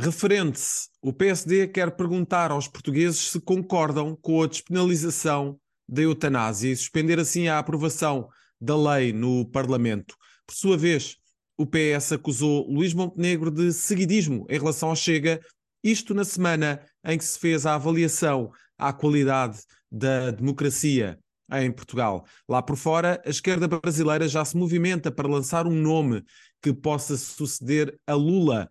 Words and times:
Referente-se, 0.00 0.88
o 1.02 1.12
PSD 1.12 1.68
quer 1.68 1.90
perguntar 1.90 2.50
aos 2.50 2.66
portugueses 2.66 3.32
se 3.32 3.38
concordam 3.38 4.16
com 4.16 4.42
a 4.42 4.46
despenalização 4.46 5.60
da 5.86 6.00
eutanásia 6.00 6.72
e 6.72 6.76
suspender 6.76 7.18
assim 7.18 7.48
a 7.48 7.58
aprovação 7.58 8.26
da 8.58 8.74
lei 8.74 9.12
no 9.12 9.44
Parlamento. 9.44 10.16
Por 10.46 10.54
sua 10.54 10.74
vez, 10.78 11.18
o 11.58 11.66
PS 11.66 12.12
acusou 12.12 12.66
Luís 12.66 12.94
Montenegro 12.94 13.50
de 13.50 13.74
seguidismo 13.74 14.46
em 14.48 14.58
relação 14.58 14.88
ao 14.88 14.96
Chega, 14.96 15.38
isto 15.84 16.14
na 16.14 16.24
semana 16.24 16.80
em 17.04 17.18
que 17.18 17.24
se 17.24 17.38
fez 17.38 17.66
a 17.66 17.74
avaliação 17.74 18.50
à 18.78 18.94
qualidade 18.94 19.60
da 19.92 20.30
democracia 20.30 21.18
em 21.52 21.70
Portugal. 21.70 22.24
Lá 22.48 22.62
por 22.62 22.76
fora, 22.76 23.20
a 23.22 23.28
esquerda 23.28 23.68
brasileira 23.68 24.26
já 24.26 24.46
se 24.46 24.56
movimenta 24.56 25.10
para 25.10 25.28
lançar 25.28 25.66
um 25.66 25.74
nome 25.74 26.24
que 26.62 26.72
possa 26.72 27.18
suceder 27.18 27.98
a 28.06 28.14
Lula, 28.14 28.66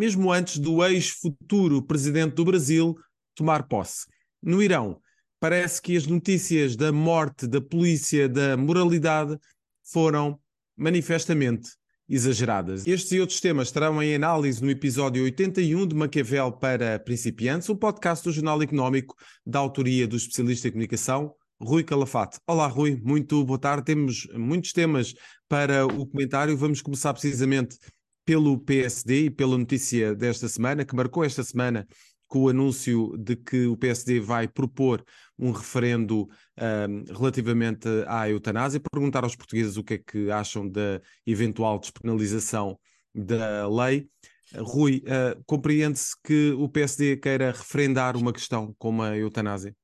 mesmo 0.00 0.32
antes 0.32 0.56
do 0.56 0.82
ex-futuro 0.82 1.82
presidente 1.82 2.34
do 2.34 2.42
Brasil 2.46 2.96
tomar 3.34 3.64
posse. 3.64 4.06
No 4.42 4.62
Irão, 4.62 4.98
parece 5.38 5.82
que 5.82 5.94
as 5.94 6.06
notícias 6.06 6.74
da 6.74 6.90
morte 6.90 7.46
da 7.46 7.60
polícia 7.60 8.26
da 8.26 8.56
moralidade 8.56 9.36
foram 9.84 10.40
manifestamente 10.74 11.68
exageradas. 12.08 12.86
Estes 12.86 13.12
e 13.12 13.20
outros 13.20 13.42
temas 13.42 13.68
estarão 13.68 14.02
em 14.02 14.14
análise 14.14 14.64
no 14.64 14.70
episódio 14.70 15.22
81 15.22 15.86
de 15.86 15.94
Maquiavel 15.94 16.50
para 16.50 16.98
principiantes, 16.98 17.68
um 17.68 17.76
podcast 17.76 18.24
do 18.24 18.32
Jornal 18.32 18.62
Económico 18.62 19.14
da 19.44 19.58
autoria 19.58 20.08
do 20.08 20.16
especialista 20.16 20.68
em 20.68 20.70
comunicação 20.70 21.34
Rui 21.60 21.84
Calafate. 21.84 22.38
Olá, 22.46 22.66
Rui, 22.66 22.98
muito 23.04 23.44
boa 23.44 23.58
tarde. 23.58 23.84
Temos 23.84 24.26
muitos 24.32 24.72
temas 24.72 25.14
para 25.46 25.86
o 25.86 26.06
comentário. 26.06 26.56
Vamos 26.56 26.80
começar 26.80 27.12
precisamente 27.12 27.76
pelo 28.24 28.58
PSD 28.58 29.26
e 29.26 29.30
pela 29.30 29.58
notícia 29.58 30.14
desta 30.14 30.48
semana, 30.48 30.84
que 30.84 30.94
marcou 30.94 31.24
esta 31.24 31.42
semana 31.42 31.86
com 32.30 32.44
o 32.44 32.48
anúncio 32.48 33.16
de 33.18 33.34
que 33.34 33.66
o 33.66 33.76
PSD 33.76 34.20
vai 34.20 34.46
propor 34.46 35.04
um 35.36 35.50
referendo 35.50 36.28
um, 36.56 37.12
relativamente 37.12 37.88
à 38.06 38.30
eutanásia, 38.30 38.80
perguntar 38.80 39.24
aos 39.24 39.34
portugueses 39.34 39.76
o 39.76 39.82
que 39.82 39.94
é 39.94 39.98
que 39.98 40.30
acham 40.30 40.68
da 40.68 41.00
eventual 41.26 41.80
despenalização 41.80 42.78
da 43.12 43.68
lei. 43.68 44.08
Rui, 44.56 45.02
uh, 45.06 45.42
compreende-se 45.44 46.14
que 46.22 46.52
o 46.52 46.68
PSD 46.68 47.16
queira 47.16 47.50
referendar 47.50 48.16
uma 48.16 48.32
questão 48.32 48.74
como 48.78 49.02
a 49.02 49.16
eutanásia? 49.16 49.74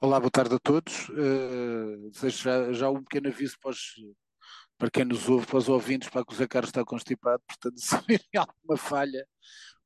Olá, 0.00 0.20
boa 0.20 0.30
tarde 0.30 0.54
a 0.54 0.58
todos. 0.60 1.08
Uh, 1.08 2.10
já, 2.28 2.72
já, 2.72 2.88
um 2.88 3.02
pequeno 3.02 3.28
aviso 3.28 3.56
para, 3.60 3.72
os, 3.72 3.94
para 4.78 4.90
quem 4.90 5.04
nos 5.04 5.28
ouve, 5.28 5.46
para 5.46 5.58
os 5.58 5.68
ouvintes, 5.68 6.08
para 6.08 6.24
que 6.24 6.32
o 6.32 6.36
Zé 6.36 6.46
Carlos 6.46 6.68
está 6.68 6.84
constipado, 6.84 7.42
portanto, 7.46 7.78
se 7.80 7.94
houver 7.94 8.20
alguma 8.36 8.76
falha 8.76 9.26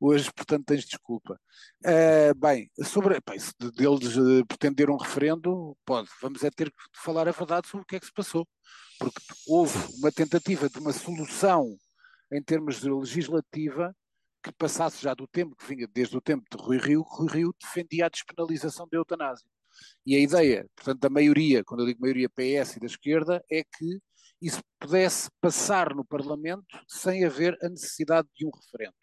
hoje, 0.00 0.32
portanto, 0.32 0.64
tens 0.66 0.84
desculpa. 0.84 1.38
Uh, 1.84 2.34
bem, 2.36 2.70
sobre 2.84 3.20
bem, 3.27 3.38
se 3.38 3.52
deles 3.77 4.16
uh, 4.16 4.44
pretender 4.47 4.91
um 4.91 4.97
referendo, 4.97 5.77
pode, 5.84 6.08
vamos 6.22 6.42
é 6.42 6.50
ter 6.50 6.70
que 6.70 6.77
falar 6.97 7.28
a 7.28 7.32
verdade 7.32 7.69
sobre 7.69 7.82
o 7.84 7.86
que 7.86 7.97
é 7.97 8.00
que 8.00 8.06
se 8.06 8.12
passou, 8.12 8.48
porque 8.98 9.20
houve 9.47 9.77
uma 9.98 10.10
tentativa 10.10 10.69
de 10.69 10.78
uma 10.78 10.92
solução 10.92 11.77
em 12.32 12.42
termos 12.42 12.80
de 12.80 12.91
legislativa 12.91 13.94
que 14.42 14.52
passasse 14.52 15.02
já 15.02 15.12
do 15.12 15.27
tempo 15.27 15.54
que 15.54 15.66
vinha 15.66 15.86
desde 15.92 16.16
o 16.16 16.20
tempo 16.20 16.44
de 16.50 16.56
Rui 16.62 16.78
Rio, 16.78 17.02
Rui 17.02 17.28
Rio 17.28 17.54
defendia 17.60 18.06
a 18.06 18.08
despenalização 18.08 18.88
da 18.91 18.97
eutanásia. 18.97 19.47
E 20.04 20.16
a 20.16 20.19
ideia, 20.19 20.66
portanto, 20.75 21.00
da 21.00 21.10
maioria, 21.10 21.62
quando 21.64 21.80
eu 21.80 21.86
digo 21.86 22.00
maioria 22.00 22.28
PS 22.28 22.77
e 22.77 22.80
da 22.80 22.86
esquerda, 22.86 23.44
é 23.50 23.62
que 23.62 24.00
isso 24.41 24.62
pudesse 24.78 25.31
passar 25.41 25.94
no 25.94 26.04
Parlamento 26.04 26.65
sem 26.88 27.25
haver 27.25 27.59
a 27.62 27.69
necessidade 27.69 28.28
de 28.34 28.47
um 28.47 28.50
referendo. 28.50 28.94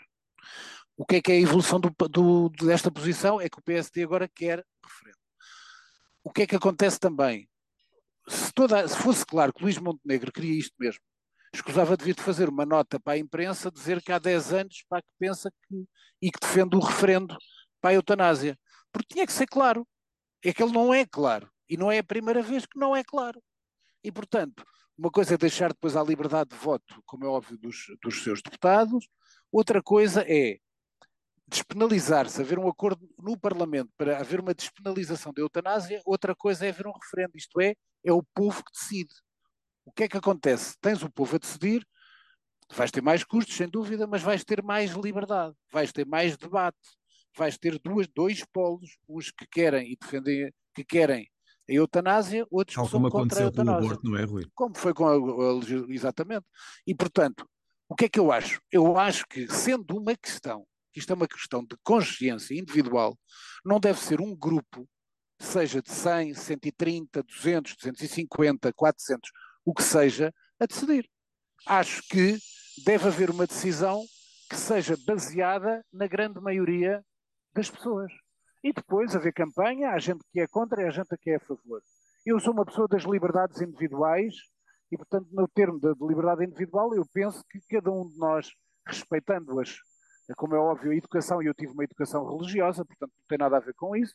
O 0.95 1.05
que 1.05 1.17
é 1.17 1.21
que 1.21 1.31
é 1.31 1.35
a 1.35 1.41
evolução 1.41 1.79
do, 1.79 1.89
do, 2.09 2.49
desta 2.49 2.89
posição? 2.89 3.39
É 3.39 3.47
que 3.47 3.59
o 3.59 3.63
PSD 3.63 4.03
agora 4.03 4.27
quer 4.27 4.65
referendo. 4.83 5.19
O 6.23 6.31
que 6.31 6.41
é 6.41 6.47
que 6.47 6.55
acontece 6.55 6.99
também? 6.99 7.47
Se, 8.27 8.51
toda, 8.51 8.87
se 8.87 8.97
fosse 8.97 9.25
claro 9.25 9.53
que 9.53 9.63
Luís 9.63 9.77
Montenegro 9.77 10.31
queria 10.31 10.59
isto 10.59 10.73
mesmo, 10.79 10.99
escusava 11.53 11.95
de 11.95 12.03
vir 12.03 12.15
de 12.15 12.23
fazer 12.23 12.49
uma 12.49 12.65
nota 12.65 12.99
para 12.99 13.13
a 13.13 13.17
imprensa 13.17 13.71
dizer 13.71 14.01
que 14.01 14.11
há 14.11 14.19
10 14.19 14.53
anos 14.53 14.83
para 14.89 15.01
que 15.01 15.07
pensa 15.19 15.51
que 15.67 15.85
e 16.21 16.31
que 16.31 16.39
defende 16.39 16.75
o 16.75 16.79
referendo 16.79 17.37
para 17.79 17.91
a 17.91 17.93
eutanásia. 17.93 18.57
Porque 18.91 19.13
tinha 19.13 19.25
que 19.25 19.33
ser 19.33 19.45
claro 19.45 19.87
é 20.43 20.53
que 20.53 20.61
ele 20.61 20.71
não 20.71 20.93
é 20.93 21.05
claro. 21.05 21.49
E 21.69 21.77
não 21.77 21.91
é 21.91 21.99
a 21.99 22.03
primeira 22.03 22.41
vez 22.41 22.65
que 22.65 22.79
não 22.79 22.95
é 22.95 23.03
claro. 23.03 23.41
E, 24.03 24.11
portanto, 24.11 24.63
uma 24.97 25.11
coisa 25.11 25.35
é 25.35 25.37
deixar 25.37 25.69
depois 25.69 25.95
a 25.95 26.03
liberdade 26.03 26.49
de 26.49 26.55
voto, 26.55 27.01
como 27.05 27.25
é 27.25 27.27
óbvio, 27.27 27.57
dos, 27.57 27.85
dos 28.01 28.23
seus 28.23 28.41
deputados, 28.41 29.07
outra 29.51 29.81
coisa 29.81 30.25
é 30.27 30.57
despenalizar-se, 31.47 32.41
haver 32.41 32.59
um 32.59 32.67
acordo 32.67 33.07
no 33.17 33.37
Parlamento 33.37 33.89
para 33.97 34.19
haver 34.19 34.39
uma 34.39 34.53
despenalização 34.53 35.31
da 35.31 35.41
eutanásia, 35.41 36.01
outra 36.05 36.35
coisa 36.35 36.65
é 36.65 36.69
haver 36.69 36.87
um 36.87 36.91
referendo, 36.91 37.31
isto 37.35 37.61
é, 37.61 37.75
é 38.03 38.11
o 38.11 38.23
povo 38.33 38.63
que 38.63 38.71
decide. 38.71 39.13
O 39.85 39.91
que 39.91 40.03
é 40.03 40.07
que 40.07 40.17
acontece? 40.17 40.75
Tens 40.81 41.01
o 41.03 41.09
povo 41.09 41.35
a 41.35 41.39
decidir, 41.39 41.87
vais 42.73 42.91
ter 42.91 43.01
mais 43.01 43.23
custos, 43.23 43.55
sem 43.55 43.69
dúvida, 43.69 44.05
mas 44.05 44.21
vais 44.21 44.43
ter 44.43 44.61
mais 44.61 44.91
liberdade, 44.91 45.55
vais 45.71 45.93
ter 45.93 46.05
mais 46.05 46.35
debate, 46.35 46.77
vais 47.37 47.57
ter 47.57 47.79
duas, 47.79 48.07
dois 48.07 48.43
polos, 48.51 48.97
uns 49.07 49.31
que 49.31 49.47
querem 49.47 49.91
e 49.91 49.95
defendem, 49.95 50.51
que 50.73 50.83
querem 50.83 51.29
a 51.69 51.73
eutanásia, 51.73 52.45
outros 52.49 52.75
Tal 52.75 52.85
que 52.85 52.91
são 52.91 53.09
contra 53.09 53.39
a 53.39 53.43
eutanásia. 53.43 53.79
Com 53.79 53.85
o 53.85 53.87
aborto, 53.87 54.09
não 54.09 54.17
é, 54.17 54.23
Rui? 54.23 54.45
Como 54.55 54.77
foi 54.77 54.93
com 54.93 55.05
a, 55.05 55.13
a, 55.13 55.93
exatamente. 55.93 56.45
E, 56.85 56.95
portanto, 56.95 57.47
o 57.89 57.95
que 57.95 58.05
é 58.05 58.09
que 58.09 58.19
eu 58.19 58.31
acho? 58.31 58.61
Eu 58.71 58.97
acho 58.97 59.25
que, 59.27 59.47
sendo 59.47 59.97
uma 59.97 60.15
questão, 60.15 60.65
que 60.91 60.99
isto 60.99 61.11
é 61.11 61.15
uma 61.15 61.27
questão 61.27 61.63
de 61.63 61.75
consciência 61.83 62.57
individual, 62.57 63.17
não 63.63 63.79
deve 63.79 63.99
ser 63.99 64.21
um 64.21 64.35
grupo, 64.35 64.87
seja 65.39 65.81
de 65.81 65.91
100, 65.91 66.33
130, 66.33 67.23
200, 67.23 67.75
250, 67.75 68.73
400, 68.73 69.31
o 69.65 69.73
que 69.73 69.83
seja, 69.83 70.33
a 70.59 70.65
decidir. 70.65 71.09
Acho 71.65 72.01
que 72.09 72.37
deve 72.85 73.07
haver 73.07 73.29
uma 73.29 73.45
decisão 73.45 74.05
que 74.49 74.55
seja 74.55 74.97
baseada 75.05 75.85
na 75.91 76.07
grande 76.07 76.39
maioria 76.39 77.03
das 77.53 77.69
pessoas. 77.69 78.11
E 78.67 78.73
depois 78.73 79.15
haver 79.15 79.31
campanha, 79.31 79.91
há 79.91 79.97
gente 79.97 80.25
que 80.29 80.41
é 80.41 80.45
contra 80.45 80.81
e 80.81 80.85
há 80.85 80.89
gente 80.89 81.17
que 81.21 81.29
é 81.29 81.35
a 81.37 81.39
favor. 81.39 81.81
Eu 82.25 82.37
sou 82.37 82.51
uma 82.51 82.65
pessoa 82.65 82.85
das 82.85 83.03
liberdades 83.03 83.61
individuais 83.61 84.35
e, 84.91 84.97
portanto, 84.97 85.25
no 85.31 85.47
termo 85.47 85.79
de, 85.79 85.93
liberdade 86.05 86.43
individual, 86.43 86.93
eu 86.93 87.05
penso 87.13 87.41
que 87.49 87.61
cada 87.69 87.89
um 87.89 88.09
de 88.09 88.17
nós, 88.17 88.49
respeitando-as, 88.85 89.77
como 90.35 90.53
é 90.53 90.59
óbvio, 90.59 90.91
a 90.91 90.95
educação, 90.97 91.41
eu 91.41 91.53
tive 91.53 91.71
uma 91.71 91.85
educação 91.85 92.29
religiosa, 92.29 92.83
portanto 92.83 93.13
não 93.15 93.23
tem 93.29 93.37
nada 93.37 93.55
a 93.55 93.61
ver 93.61 93.73
com 93.73 93.95
isso, 93.95 94.13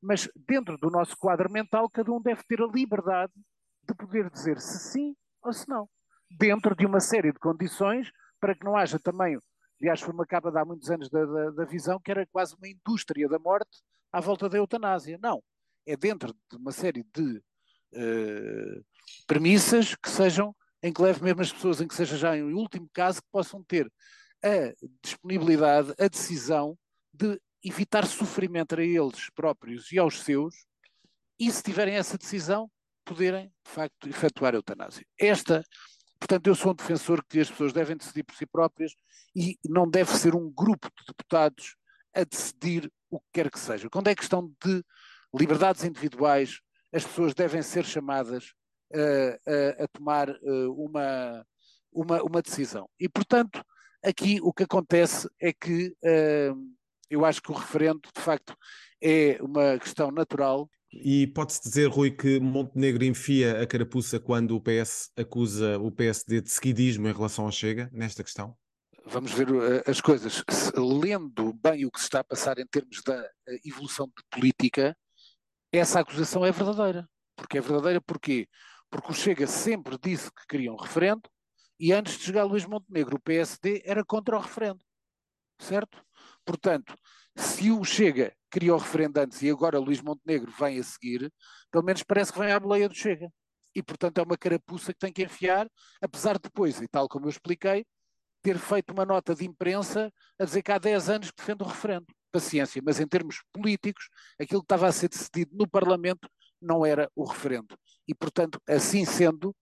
mas 0.00 0.26
dentro 0.48 0.78
do 0.78 0.88
nosso 0.88 1.14
quadro 1.18 1.52
mental, 1.52 1.86
cada 1.90 2.10
um 2.10 2.22
deve 2.22 2.42
ter 2.44 2.62
a 2.62 2.66
liberdade 2.66 3.34
de 3.86 3.94
poder 3.94 4.30
dizer 4.30 4.58
se 4.62 4.78
sim 4.78 5.14
ou 5.42 5.52
se 5.52 5.68
não, 5.68 5.86
dentro 6.38 6.74
de 6.74 6.86
uma 6.86 7.00
série 7.00 7.34
de 7.34 7.38
condições 7.38 8.10
para 8.40 8.54
que 8.54 8.64
não 8.64 8.78
haja 8.78 8.98
também 8.98 9.38
Aliás, 9.80 10.02
foi 10.02 10.12
uma 10.12 10.26
capa 10.26 10.50
de 10.50 10.58
há 10.58 10.64
muitos 10.64 10.90
anos 10.90 11.08
da, 11.08 11.24
da, 11.24 11.50
da, 11.52 11.64
visão 11.64 11.98
que 11.98 12.10
era 12.10 12.26
quase 12.26 12.54
uma 12.54 12.68
indústria 12.68 13.26
da 13.26 13.38
morte 13.38 13.80
à 14.12 14.20
volta 14.20 14.48
da 14.48 14.58
eutanásia. 14.58 15.18
Não. 15.20 15.42
É 15.86 15.96
dentro 15.96 16.34
de 16.50 16.56
uma 16.56 16.72
série 16.72 17.04
de 17.14 17.42
uh, 17.94 18.84
premissas 19.26 19.94
que 19.94 20.08
sejam, 20.08 20.54
em 20.82 20.92
que 20.92 21.02
leve 21.02 21.22
mesmo 21.22 21.40
as 21.40 21.52
pessoas, 21.52 21.80
em 21.80 21.88
que 21.88 21.94
seja 21.94 22.16
já 22.16 22.36
em 22.36 22.52
último 22.52 22.88
caso, 22.92 23.22
que 23.22 23.28
possam 23.32 23.62
ter 23.62 23.90
a 24.42 24.74
disponibilidade, 25.02 25.94
a 25.98 26.08
decisão 26.08 26.78
de 27.12 27.40
evitar 27.62 28.06
sofrimento 28.06 28.78
a 28.78 28.82
eles 28.82 29.28
próprios 29.34 29.90
e 29.92 29.98
aos 29.98 30.20
seus, 30.20 30.54
e 31.38 31.50
se 31.50 31.62
tiverem 31.62 31.94
essa 31.94 32.16
decisão, 32.16 32.70
poderem, 33.04 33.48
de 33.64 33.70
facto, 33.70 34.08
efetuar 34.08 34.54
a 34.54 34.58
eutanásia. 34.58 35.04
Esta 35.18 35.64
Portanto, 36.20 36.46
eu 36.48 36.54
sou 36.54 36.72
um 36.72 36.74
defensor 36.74 37.24
que 37.24 37.40
as 37.40 37.50
pessoas 37.50 37.72
devem 37.72 37.96
decidir 37.96 38.22
por 38.24 38.36
si 38.36 38.44
próprias 38.44 38.94
e 39.34 39.58
não 39.64 39.88
deve 39.88 40.10
ser 40.12 40.34
um 40.34 40.50
grupo 40.50 40.88
de 40.88 41.06
deputados 41.08 41.76
a 42.14 42.24
decidir 42.24 42.90
o 43.10 43.18
que 43.20 43.26
quer 43.32 43.50
que 43.50 43.58
seja. 43.58 43.88
Quando 43.90 44.08
é 44.08 44.14
questão 44.14 44.52
de 44.64 44.82
liberdades 45.34 45.84
individuais, 45.84 46.60
as 46.92 47.04
pessoas 47.04 47.34
devem 47.34 47.62
ser 47.62 47.84
chamadas 47.84 48.52
uh, 48.92 49.82
a 49.82 49.88
tomar 49.88 50.30
uh, 50.30 50.72
uma, 50.84 51.46
uma, 51.92 52.22
uma, 52.22 52.42
decisão. 52.42 52.88
E, 52.98 53.08
portanto, 53.08 53.64
aqui 54.02 54.40
o 54.42 54.52
que 54.52 54.64
acontece 54.64 55.28
é 55.40 55.52
que 55.52 55.88
uh, 56.04 56.76
eu 57.08 57.24
acho 57.24 57.42
que 57.42 57.50
o 57.50 57.54
referendo, 57.54 58.00
de 58.14 58.20
facto, 58.20 58.56
é 59.02 59.38
uma 59.40 59.78
questão 59.78 60.10
natural 60.10 60.68
e 60.92 61.28
pode-se 61.28 61.62
dizer, 61.62 61.88
Rui, 61.88 62.10
que 62.10 62.40
Montenegro 62.40 63.04
enfia 63.04 63.62
a 63.62 63.66
carapuça 63.66 64.18
quando 64.18 64.56
o 64.56 64.60
PS 64.60 65.10
acusa 65.16 65.78
o 65.78 65.90
PSD 65.90 66.40
de 66.40 66.50
seguidismo 66.50 67.06
em 67.06 67.12
relação 67.12 67.44
ao 67.44 67.52
Chega, 67.52 67.88
nesta 67.92 68.24
questão? 68.24 68.56
Vamos 69.06 69.32
ver 69.32 69.50
uh, 69.50 69.82
as 69.86 70.00
coisas. 70.00 70.42
Lendo 70.76 71.52
bem 71.54 71.84
o 71.86 71.90
que 71.90 71.98
se 71.98 72.06
está 72.06 72.20
a 72.20 72.24
passar 72.24 72.58
em 72.58 72.66
termos 72.66 73.02
da 73.02 73.20
uh, 73.20 73.58
evolução 73.64 74.06
de 74.06 74.22
política, 74.30 74.96
essa 75.72 76.00
acusação 76.00 76.44
é 76.44 76.52
verdadeira. 76.52 77.08
Porque 77.36 77.58
é 77.58 77.60
verdadeira 77.60 78.00
porquê? 78.00 78.48
Porque 78.90 79.12
o 79.12 79.14
Chega 79.14 79.46
sempre 79.46 79.96
disse 79.98 80.30
que 80.32 80.46
queria 80.48 80.72
um 80.72 80.76
referendo 80.76 81.22
e 81.78 81.92
antes 81.92 82.18
de 82.18 82.24
chegar 82.24 82.44
Luís 82.44 82.66
Montenegro, 82.66 83.16
o 83.16 83.20
PSD 83.20 83.82
era 83.86 84.04
contra 84.04 84.36
o 84.36 84.40
referendo. 84.40 84.84
certo? 85.58 86.04
Portanto, 86.44 86.94
se 87.34 87.70
o 87.70 87.82
Chega 87.84 88.34
criou 88.50 88.78
referendantes 88.78 89.40
e 89.42 89.48
agora 89.48 89.78
Luís 89.78 90.02
Montenegro 90.02 90.52
vem 90.58 90.78
a 90.78 90.82
seguir, 90.82 91.32
pelo 91.70 91.84
menos 91.84 92.02
parece 92.02 92.32
que 92.32 92.38
vem 92.38 92.52
à 92.52 92.60
boleia 92.60 92.88
do 92.88 92.94
Chega. 92.94 93.32
E, 93.74 93.82
portanto, 93.82 94.18
é 94.18 94.22
uma 94.22 94.36
carapuça 94.36 94.92
que 94.92 94.98
tem 94.98 95.12
que 95.12 95.22
enfiar, 95.22 95.70
apesar 96.02 96.34
de 96.34 96.42
depois, 96.42 96.80
e 96.82 96.88
tal 96.88 97.08
como 97.08 97.26
eu 97.26 97.30
expliquei, 97.30 97.86
ter 98.42 98.58
feito 98.58 98.92
uma 98.92 99.04
nota 99.04 99.34
de 99.34 99.44
imprensa 99.44 100.12
a 100.38 100.44
dizer 100.44 100.62
que 100.62 100.72
há 100.72 100.78
10 100.78 101.08
anos 101.08 101.32
defende 101.36 101.62
o 101.62 101.66
referendo. 101.66 102.06
Paciência, 102.32 102.80
mas 102.84 103.00
em 103.00 103.08
termos 103.08 103.42
políticos, 103.52 104.08
aquilo 104.40 104.60
que 104.60 104.66
estava 104.66 104.86
a 104.86 104.92
ser 104.92 105.08
decidido 105.08 105.50
no 105.52 105.68
Parlamento 105.68 106.28
não 106.62 106.86
era 106.86 107.10
o 107.16 107.24
referendo. 107.24 107.76
E, 108.06 108.14
portanto, 108.14 108.60
assim 108.68 109.04
sendo, 109.04 109.54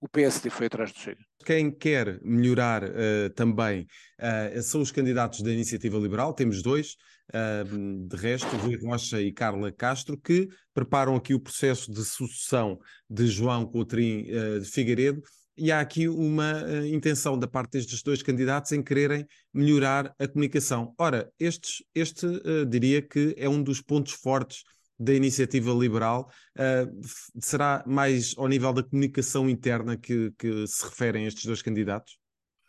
o 0.00 0.08
PSD 0.08 0.48
foi 0.48 0.66
atrás 0.66 0.92
do 0.92 0.98
Chega. 0.98 1.20
Quem 1.44 1.70
quer 1.70 2.20
melhorar 2.22 2.82
uh, 2.82 3.30
também 3.34 3.86
uh, 4.18 4.62
são 4.62 4.80
os 4.80 4.90
candidatos 4.90 5.42
da 5.42 5.52
Iniciativa 5.52 5.98
Liberal, 5.98 6.32
temos 6.32 6.62
dois, 6.62 6.96
uh, 7.34 8.08
de 8.08 8.16
resto, 8.16 8.56
Rui 8.56 8.76
Rocha 8.82 9.20
e 9.20 9.30
Carla 9.30 9.70
Castro, 9.70 10.16
que 10.16 10.48
preparam 10.72 11.14
aqui 11.14 11.34
o 11.34 11.40
processo 11.40 11.92
de 11.92 12.02
sucessão 12.04 12.78
de 13.08 13.26
João 13.26 13.66
Coutrinho 13.66 14.60
de 14.60 14.66
Figueiredo, 14.66 15.22
e 15.60 15.70
há 15.70 15.80
aqui 15.80 16.08
uma 16.08 16.64
intenção 16.86 17.38
da 17.38 17.46
parte 17.46 17.72
destes 17.72 18.02
dois 18.02 18.22
candidatos 18.22 18.72
em 18.72 18.82
quererem 18.82 19.26
melhorar 19.52 20.14
a 20.18 20.26
comunicação. 20.26 20.94
Ora, 20.98 21.30
estes, 21.38 21.84
este 21.94 22.26
diria 22.68 23.02
que 23.02 23.34
é 23.36 23.48
um 23.48 23.62
dos 23.62 23.80
pontos 23.80 24.12
fortes 24.12 24.64
da 25.00 25.14
iniciativa 25.14 25.72
liberal 25.72 26.30
uh, 26.58 27.00
será 27.40 27.82
mais 27.86 28.34
ao 28.36 28.46
nível 28.46 28.70
da 28.70 28.82
comunicação 28.82 29.48
interna 29.48 29.96
que, 29.96 30.30
que 30.38 30.66
se 30.66 30.84
referem 30.84 31.24
estes 31.24 31.46
dois 31.46 31.62
candidatos? 31.62 32.18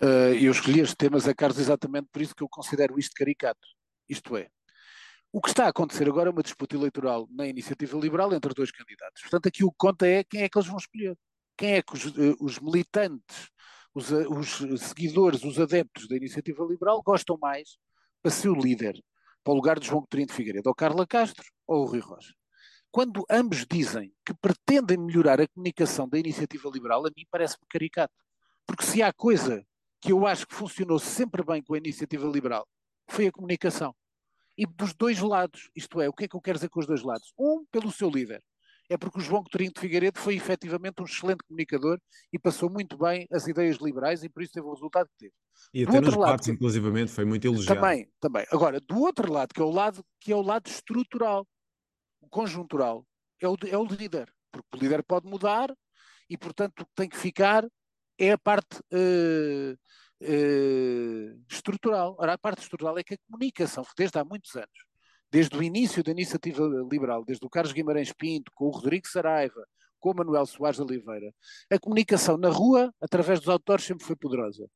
Uh, 0.02 0.34
eu 0.40 0.52
escolhi 0.52 0.80
estes 0.80 0.96
temas, 0.96 1.28
a 1.28 1.36
Carlos, 1.36 1.60
exatamente 1.60 2.08
por 2.10 2.22
isso 2.22 2.34
que 2.34 2.42
eu 2.42 2.48
considero 2.50 2.98
isto 2.98 3.14
caricato. 3.14 3.68
Isto 4.10 4.38
é, 4.38 4.48
o 5.32 5.42
que 5.42 5.50
está 5.50 5.66
a 5.66 5.70
acontecer 5.70 6.08
agora 6.08 6.30
é 6.30 6.32
uma 6.32 6.42
disputa 6.42 6.76
eleitoral 6.76 7.28
na 7.32 7.46
iniciativa 7.46 7.98
liberal 7.98 8.34
entre 8.34 8.54
dois 8.54 8.72
candidatos. 8.72 9.22
Portanto, 9.22 9.48
aqui 9.48 9.64
o 9.64 9.70
que 9.70 9.78
conta 9.78 10.08
é 10.08 10.24
quem 10.24 10.44
é 10.44 10.50
que 10.50 10.58
eles 10.58 10.68
vão 10.68 10.78
escolher. 10.78 11.18
Quem 11.62 11.76
é 11.76 11.82
que 11.84 11.94
os, 11.94 12.06
uh, 12.06 12.36
os 12.40 12.58
militantes, 12.58 13.52
os, 13.94 14.10
os 14.10 14.82
seguidores, 14.82 15.44
os 15.44 15.60
adeptos 15.60 16.08
da 16.08 16.16
iniciativa 16.16 16.66
liberal 16.66 17.04
gostam 17.04 17.38
mais 17.40 17.78
para 18.20 18.32
ser 18.32 18.50
o 18.50 18.60
líder 18.60 19.00
para 19.44 19.54
o 19.54 19.56
lugar 19.56 19.80
de 19.80 19.86
João 19.86 20.02
Coutinho 20.02 20.26
de 20.26 20.34
Figueiredo, 20.34 20.70
ou 20.70 20.74
Carla 20.74 21.06
Castro 21.06 21.46
ou 21.68 21.84
o 21.84 21.86
Rui 21.86 22.00
Rocha. 22.00 22.34
Quando 22.90 23.24
ambos 23.30 23.64
dizem 23.70 24.12
que 24.26 24.34
pretendem 24.34 24.98
melhorar 24.98 25.40
a 25.40 25.48
comunicação 25.48 26.10
da 26.10 26.18
iniciativa 26.18 26.68
liberal, 26.68 27.06
a 27.06 27.12
mim 27.16 27.28
parece-me 27.30 27.68
caricato. 27.70 28.14
Porque 28.66 28.84
se 28.84 29.04
há 29.04 29.14
coisa 29.14 29.64
que 30.00 30.12
eu 30.12 30.26
acho 30.26 30.48
que 30.48 30.56
funcionou 30.56 30.98
sempre 30.98 31.44
bem 31.44 31.62
com 31.62 31.76
a 31.76 31.78
iniciativa 31.78 32.28
liberal, 32.28 32.68
foi 33.08 33.28
a 33.28 33.32
comunicação. 33.32 33.96
E 34.58 34.66
dos 34.66 34.96
dois 34.96 35.20
lados, 35.20 35.70
isto 35.76 36.02
é, 36.02 36.10
o 36.10 36.14
que 36.14 36.26
é 36.26 36.28
que 36.28 36.36
eu 36.36 36.42
quero 36.42 36.58
dizer 36.58 36.70
com 36.70 36.80
os 36.80 36.88
dois 36.88 37.04
lados? 37.04 37.32
Um, 37.38 37.64
pelo 37.72 37.92
seu 37.92 38.10
líder, 38.10 38.44
é 38.92 38.98
porque 38.98 39.20
o 39.20 39.22
João 39.22 39.42
Coutinho 39.42 39.72
de 39.74 39.80
Figueiredo 39.80 40.20
foi 40.20 40.36
efetivamente 40.36 41.02
um 41.02 41.06
excelente 41.06 41.46
comunicador 41.48 41.98
e 42.32 42.38
passou 42.38 42.70
muito 42.70 42.98
bem 42.98 43.26
as 43.32 43.48
ideias 43.48 43.78
liberais 43.78 44.22
e 44.22 44.28
por 44.28 44.44
isso 44.44 44.52
teve 44.52 44.68
o 44.68 44.74
resultado 44.74 45.08
que 45.08 45.18
teve. 45.18 45.34
E 45.74 45.86
do 45.86 45.92
até 45.92 46.02
nos 46.02 46.14
debates, 46.14 46.48
inclusivamente, 46.50 47.10
foi 47.10 47.24
muito 47.24 47.46
elogiado. 47.46 47.80
Também, 47.80 48.12
também. 48.20 48.46
Agora, 48.52 48.82
do 48.82 49.00
outro 49.00 49.32
lado, 49.32 49.54
que 49.54 49.62
é 49.62 49.64
o 49.64 49.72
lado, 49.72 50.04
que 50.20 50.34
é 50.34 50.36
o 50.36 50.42
lado 50.42 50.68
estrutural, 50.68 51.48
o 52.20 52.28
conjuntural, 52.28 53.06
é 53.40 53.48
o, 53.48 53.56
é 53.66 53.78
o 53.78 53.86
líder. 53.86 54.30
Porque 54.52 54.68
o 54.76 54.80
líder 54.80 55.04
pode 55.04 55.26
mudar 55.26 55.74
e, 56.30 56.38
portanto, 56.38 56.82
o 56.82 56.86
que 56.86 56.92
tem 56.94 57.08
que 57.08 57.18
ficar 57.18 57.66
é 58.18 58.34
a 58.34 58.38
parte 58.38 58.78
uh, 58.92 59.74
uh, 60.22 61.44
estrutural. 61.50 62.18
Ora, 62.20 62.34
a 62.34 62.38
parte 62.38 62.62
estrutural 62.62 62.98
é 62.98 63.04
que 63.04 63.14
a 63.14 63.18
comunicação, 63.30 63.86
desde 63.98 64.20
há 64.20 64.26
muitos 64.26 64.54
anos, 64.56 64.91
desde 65.32 65.58
o 65.58 65.64
início 65.64 66.04
da 66.04 66.12
iniciativa 66.12 66.64
liberal, 66.92 67.24
desde 67.24 67.46
o 67.46 67.50
Carlos 67.50 67.74
Guimarães 67.74 68.12
Pinto, 68.12 68.52
com 68.54 68.66
o 68.66 68.72
Rodrigo 68.72 69.08
Saraiva, 69.08 69.66
com 70.00 70.12
o 70.12 70.16
Manuel 70.16 70.46
Soares 70.46 70.80
Oliveira, 70.80 71.34
a 71.72 71.80
comunicação 71.80 72.38
na 72.38 72.50
rua, 72.50 72.94
através 73.00 73.40
dos 73.40 73.50
autores, 73.50 73.86
sempre 73.86 74.06
foi 74.06 74.16
poderosa. 74.16 74.68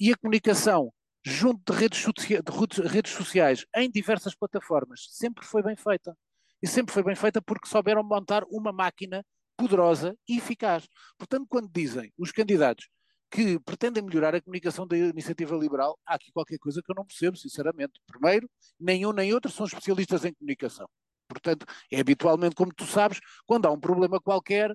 E 0.00 0.12
a 0.12 0.16
comunicação 0.16 0.92
junto 1.22 1.72
de 1.72 1.78
redes, 1.78 2.00
de 2.00 2.82
redes 2.88 3.12
sociais, 3.12 3.66
em 3.76 3.90
diversas 3.90 4.34
plataformas, 4.34 5.06
sempre 5.10 5.44
foi 5.44 5.62
bem 5.62 5.76
feita. 5.76 6.16
E 6.62 6.66
sempre 6.66 6.92
foi 6.92 7.02
bem 7.02 7.14
feita 7.14 7.42
porque 7.42 7.68
souberam 7.68 8.02
montar 8.02 8.44
uma 8.50 8.72
máquina 8.72 9.24
poderosa 9.56 10.16
e 10.28 10.38
eficaz. 10.38 10.88
Portanto, 11.18 11.46
quando 11.48 11.70
dizem 11.70 12.12
os 12.16 12.32
candidatos 12.32 12.88
que 13.30 13.58
pretendem 13.60 14.02
melhorar 14.02 14.34
a 14.34 14.40
comunicação 14.40 14.86
da 14.86 14.96
iniciativa 14.96 15.54
liberal, 15.56 15.98
há 16.06 16.14
aqui 16.14 16.32
qualquer 16.32 16.58
coisa 16.58 16.82
que 16.82 16.90
eu 16.90 16.94
não 16.94 17.04
percebo, 17.04 17.36
sinceramente. 17.36 18.00
Primeiro, 18.06 18.48
nenhum 18.78 19.12
nem 19.12 19.32
outro 19.34 19.50
são 19.50 19.66
especialistas 19.66 20.24
em 20.24 20.32
comunicação. 20.34 20.88
Portanto, 21.28 21.66
é 21.92 22.00
habitualmente, 22.00 22.54
como 22.54 22.72
tu 22.74 22.86
sabes, 22.86 23.20
quando 23.46 23.66
há 23.66 23.70
um 23.70 23.80
problema 23.80 24.20
qualquer, 24.20 24.74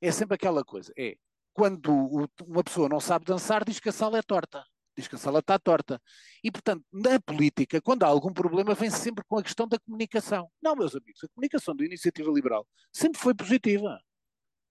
é 0.00 0.12
sempre 0.12 0.34
aquela 0.34 0.64
coisa. 0.64 0.92
É 0.96 1.16
quando 1.54 1.90
uma 2.46 2.62
pessoa 2.62 2.88
não 2.88 3.00
sabe 3.00 3.24
dançar, 3.24 3.64
diz 3.64 3.80
que 3.80 3.88
a 3.88 3.92
sala 3.92 4.18
é 4.18 4.22
torta. 4.22 4.62
Diz 4.94 5.08
que 5.08 5.14
a 5.14 5.18
sala 5.18 5.38
está 5.38 5.58
torta. 5.58 6.00
E, 6.44 6.50
portanto, 6.50 6.84
na 6.92 7.18
política, 7.20 7.80
quando 7.80 8.02
há 8.02 8.06
algum 8.08 8.32
problema, 8.32 8.74
vem 8.74 8.90
-se 8.90 8.98
sempre 8.98 9.24
com 9.26 9.38
a 9.38 9.42
questão 9.42 9.66
da 9.66 9.78
comunicação. 9.78 10.50
Não, 10.60 10.76
meus 10.76 10.94
amigos, 10.94 11.24
a 11.24 11.28
comunicação 11.28 11.74
da 11.74 11.84
iniciativa 11.84 12.30
liberal 12.30 12.66
sempre 12.92 13.18
foi 13.20 13.34
positiva. 13.34 13.98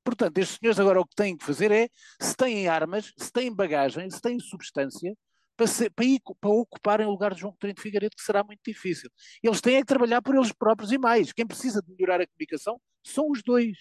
Portanto, 0.06 0.38
estes 0.38 0.60
senhores 0.60 0.80
agora 0.80 1.02
o 1.02 1.06
que 1.06 1.16
têm 1.16 1.36
que 1.36 1.44
fazer 1.44 1.72
é, 1.72 1.90
se 2.22 2.36
têm 2.38 2.68
armas, 2.68 3.12
se 3.18 3.31
têm 3.31 3.54
bagagem, 3.54 4.10
se 4.12 4.22
têm 4.22 4.40
substância, 4.40 5.12
para, 5.57 5.66
ser, 5.68 5.90
para, 5.90 6.06
ir, 6.06 6.22
para 6.40 6.50
ocuparem 6.52 7.07
o 7.07 7.10
lugar 7.10 7.34
de 7.34 7.42
João 7.42 7.54
Coutinho 7.54 7.74
de 7.74 7.81
Figueiredo, 7.81 8.16
que 8.16 8.24
será 8.24 8.44
muito 8.44 8.62
difícil. 8.63 9.10
Eles 9.42 9.62
têm 9.62 9.80
que 9.80 9.86
trabalhar 9.86 10.22
por 10.22 10.36
eles 10.36 10.52
próprios 10.52 10.92
e 10.92 10.98
mais. 10.98 11.34
Quem 11.34 11.48
precisa 11.48 11.81
de 11.81 11.92
melhorar 11.92 12.22
a 12.22 12.28
comunicação 12.28 12.80
são 13.04 13.31
os 13.31 13.42
dois. 13.42 13.75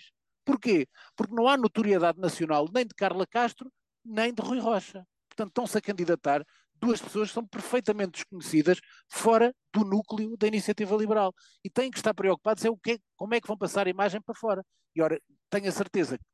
Porquê? 0.45 0.87
Porque 1.15 1.35
não 1.35 1.47
há 1.47 1.57
notoriedade 1.59 2.19
nacional 2.19 2.69
nem 2.73 2.87
de 2.87 2.95
Carla 2.95 3.27
Castro, 3.27 3.71
nem 4.05 4.33
de 4.33 4.41
Rui 4.41 4.61
Rocha. 4.61 5.07
Portanto, 5.29 5.49
estão-se 5.49 5.77
a 5.77 5.81
candidatar 5.81 6.45
duas 6.77 7.01
pessoas 7.01 7.29
que 7.29 7.35
são 7.35 7.47
perfeitamente 7.47 8.13
desconhecidas 8.13 8.81
fora 9.09 9.55
do 9.73 9.85
núcleo 9.85 10.37
da 10.37 10.47
iniciativa 10.47 10.97
liberal. 10.97 11.35
E 11.65 11.71
têm 11.71 11.91
que 11.91 11.97
estar 11.97 12.15
preocupados 12.15 12.65
é 12.65 12.71
o 12.71 12.77
que, 12.77 12.99
como 13.17 13.35
é 13.35 13.41
que 13.41 13.49
vão 13.49 13.57
passar 13.57 13.87
a 13.87 13.91
imagem 13.91 14.21
para 14.21 14.35
fora. 14.35 14.65
E 14.95 15.03
ora, 15.03 15.21
tenho 15.51 15.69
a 15.69 15.73
certeza 15.73 16.19
que, 16.19 16.25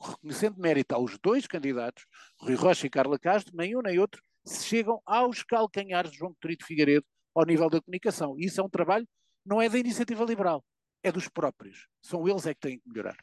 reconhecendo 0.00 0.58
mérito 0.58 0.94
aos 0.94 1.18
dois 1.18 1.46
candidatos, 1.46 2.04
Rui 2.40 2.54
Rocha 2.54 2.86
e 2.86 2.90
Carla 2.90 3.18
Castro, 3.18 3.56
nem 3.56 3.76
um 3.76 3.82
nem 3.82 3.98
outro 3.98 4.22
se 4.44 4.64
chegam 4.64 5.00
aos 5.04 5.42
calcanhares 5.42 6.10
de 6.10 6.18
João 6.18 6.34
Coutinho 6.40 6.66
Figueiredo 6.66 7.06
ao 7.34 7.44
nível 7.44 7.68
da 7.68 7.80
comunicação. 7.80 8.38
E 8.38 8.46
isso 8.46 8.60
é 8.60 8.64
um 8.64 8.70
trabalho, 8.70 9.06
não 9.44 9.60
é 9.60 9.68
da 9.68 9.78
iniciativa 9.78 10.24
liberal, 10.24 10.64
é 11.02 11.12
dos 11.12 11.28
próprios. 11.28 11.86
São 12.02 12.26
eles 12.26 12.46
é 12.46 12.54
que 12.54 12.60
têm 12.60 12.78
que 12.78 12.88
melhorar. 12.88 13.16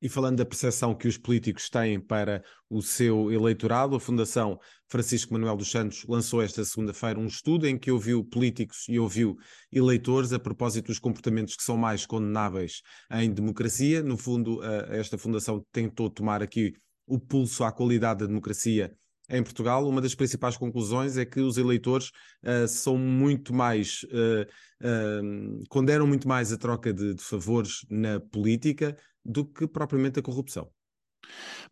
E 0.00 0.08
falando 0.08 0.36
da 0.38 0.46
percepção 0.46 0.94
que 0.94 1.08
os 1.08 1.18
políticos 1.18 1.68
têm 1.68 2.00
para 2.00 2.44
o 2.70 2.80
seu 2.80 3.32
eleitorado, 3.32 3.96
a 3.96 4.00
Fundação 4.00 4.58
Francisco 4.86 5.32
Manuel 5.32 5.56
dos 5.56 5.70
Santos 5.70 6.04
lançou 6.08 6.40
esta 6.40 6.64
segunda-feira 6.64 7.18
um 7.18 7.26
estudo 7.26 7.66
em 7.66 7.76
que 7.76 7.90
ouviu 7.90 8.24
políticos 8.24 8.84
e 8.88 8.98
ouviu 8.98 9.36
eleitores 9.72 10.32
a 10.32 10.38
propósito 10.38 10.86
dos 10.86 11.00
comportamentos 11.00 11.56
que 11.56 11.64
são 11.64 11.76
mais 11.76 12.06
condenáveis 12.06 12.80
em 13.10 13.32
democracia. 13.32 14.02
No 14.02 14.16
fundo, 14.16 14.62
esta 14.90 15.18
Fundação 15.18 15.66
tentou 15.72 16.08
tomar 16.08 16.42
aqui 16.42 16.74
o 17.04 17.18
pulso 17.18 17.64
à 17.64 17.72
qualidade 17.72 18.20
da 18.20 18.26
democracia 18.26 18.94
em 19.30 19.42
Portugal, 19.42 19.86
uma 19.86 20.00
das 20.00 20.14
principais 20.14 20.56
conclusões 20.56 21.18
é 21.18 21.24
que 21.24 21.40
os 21.40 21.58
eleitores 21.58 22.10
uh, 22.42 22.66
são 22.66 22.96
muito 22.96 23.52
mais, 23.52 24.02
uh, 24.04 24.46
uh, 24.82 25.68
condenam 25.68 26.06
muito 26.06 26.26
mais 26.26 26.50
a 26.50 26.56
troca 26.56 26.94
de, 26.94 27.14
favores 27.18 27.84
na 27.90 28.18
política 28.18 28.96
do 29.28 29.44
que 29.44 29.68
propriamente 29.68 30.18
a 30.18 30.22
corrupção. 30.22 30.72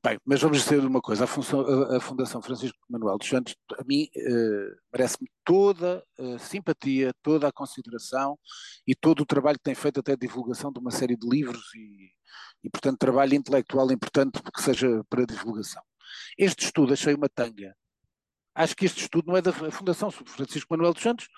Bem, 0.05 0.19
mas 0.25 0.43
vamos 0.43 0.59
dizer 0.59 0.85
uma 0.85 1.01
coisa, 1.01 1.25
a, 1.25 1.27
função, 1.27 1.61
a, 1.97 2.01
Fundação 2.01 2.43
Francisco 2.43 2.77
Manuel 2.91 3.17
dos 3.17 3.29
Santos, 3.29 3.57
a 3.79 3.85
mim, 3.85 4.09
merece-me 4.93 5.31
toda 5.45 6.05
a 6.19 6.39
simpatia, 6.39 7.13
toda 7.23 7.49
a 7.49 7.53
consideração 7.53 8.39
e 8.87 8.95
todo 8.95 9.21
o 9.21 9.27
trabalho 9.27 9.57
que 9.57 9.65
tem 9.65 9.75
feito 9.75 10.01
até 10.01 10.13
a 10.13 10.17
divulgação 10.17 10.71
de 10.71 10.79
uma 10.79 10.91
série 10.91 11.17
de 11.17 11.27
livros 11.27 11.75
e, 11.75 12.11
e 12.63 12.69
portanto, 12.69 12.99
trabalho 12.99 13.35
intelectual 13.35 13.91
importante 13.91 14.43
que 14.43 14.63
seja 14.63 15.03
para 15.09 15.25
divulgação. 15.25 15.83
Este 16.37 16.67
estudo 16.67 16.93
achei 16.93 17.15
uma 17.15 17.29
tanga. 17.29 17.75
Acho 18.55 18.77
que 18.77 18.87
este 18.87 19.03
estudo 19.03 19.29
não 19.29 19.37
é 19.37 19.43
da 19.43 19.53
Fundação 19.53 20.11
Francisco 20.11 20.69
Manuel 20.71 20.93
dos 20.93 21.03
Santos, 21.03 21.29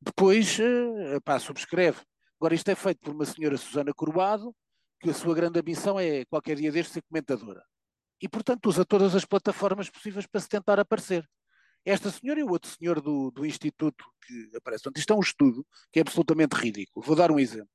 depois 0.00 0.58
uh, 0.58 1.20
pá, 1.24 1.38
subscreve. 1.38 2.00
Agora, 2.38 2.54
isto 2.54 2.68
é 2.70 2.74
feito 2.74 3.00
por 3.00 3.14
uma 3.14 3.24
senhora 3.24 3.56
Susana 3.56 3.94
Corbado, 3.94 4.54
que 5.00 5.10
a 5.10 5.14
sua 5.14 5.34
grande 5.34 5.58
ambição 5.58 5.98
é 5.98 6.24
qualquer 6.24 6.56
dia 6.56 6.72
deste 6.72 6.94
ser 6.94 7.02
comentadora. 7.02 7.62
E, 8.20 8.28
portanto, 8.28 8.66
usa 8.66 8.84
todas 8.84 9.14
as 9.14 9.24
plataformas 9.24 9.90
possíveis 9.90 10.26
para 10.26 10.40
se 10.40 10.48
tentar 10.48 10.80
aparecer. 10.80 11.28
Esta 11.84 12.10
senhora 12.10 12.40
e 12.40 12.42
o 12.42 12.50
outro 12.50 12.70
senhor 12.70 13.00
do, 13.00 13.30
do 13.30 13.46
Instituto 13.46 14.04
que 14.26 14.50
aparece. 14.56 14.82
Portanto, 14.82 14.98
isto 14.98 15.12
é 15.12 15.16
um 15.16 15.20
estudo 15.20 15.66
que 15.92 16.00
é 16.00 16.02
absolutamente 16.02 16.56
ridículo. 16.56 17.04
Vou 17.04 17.14
dar 17.14 17.30
um 17.30 17.38
exemplo. 17.38 17.68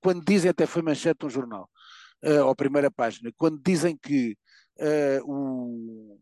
Quando 0.00 0.24
dizem, 0.24 0.50
até 0.50 0.66
foi 0.66 0.82
manchete 0.82 1.26
um 1.26 1.30
jornal, 1.30 1.68
uh, 2.24 2.44
ou 2.46 2.54
primeira 2.54 2.90
página, 2.90 3.32
quando 3.36 3.60
dizem 3.60 3.96
que 3.96 4.36
uh, 4.78 5.24
o, 5.24 6.20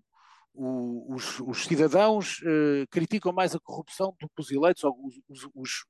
o, 0.54 1.14
os, 1.14 1.40
os, 1.40 1.64
cidadãos 1.64 2.40
uh, 2.40 2.86
criticam 2.90 3.32
mais 3.32 3.54
a 3.54 3.60
corrupção 3.60 4.14
do 4.20 4.28
que 4.28 4.40
os 4.40 4.50
eleitos, 4.50 4.84
ou 4.84 4.96
os, 5.28 5.48
os, 5.54 5.84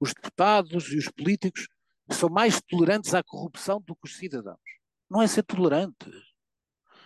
os, 0.00 0.12
deputados 0.12 0.92
e 0.92 0.98
os 0.98 1.08
políticos 1.08 1.68
são 2.14 2.28
mais 2.28 2.60
tolerantes 2.60 3.14
à 3.14 3.22
corrupção 3.22 3.80
do 3.80 3.94
que 3.94 4.06
os 4.06 4.16
cidadãos. 4.16 4.58
Não 5.10 5.22
é 5.22 5.26
ser 5.26 5.42
tolerante. 5.42 6.10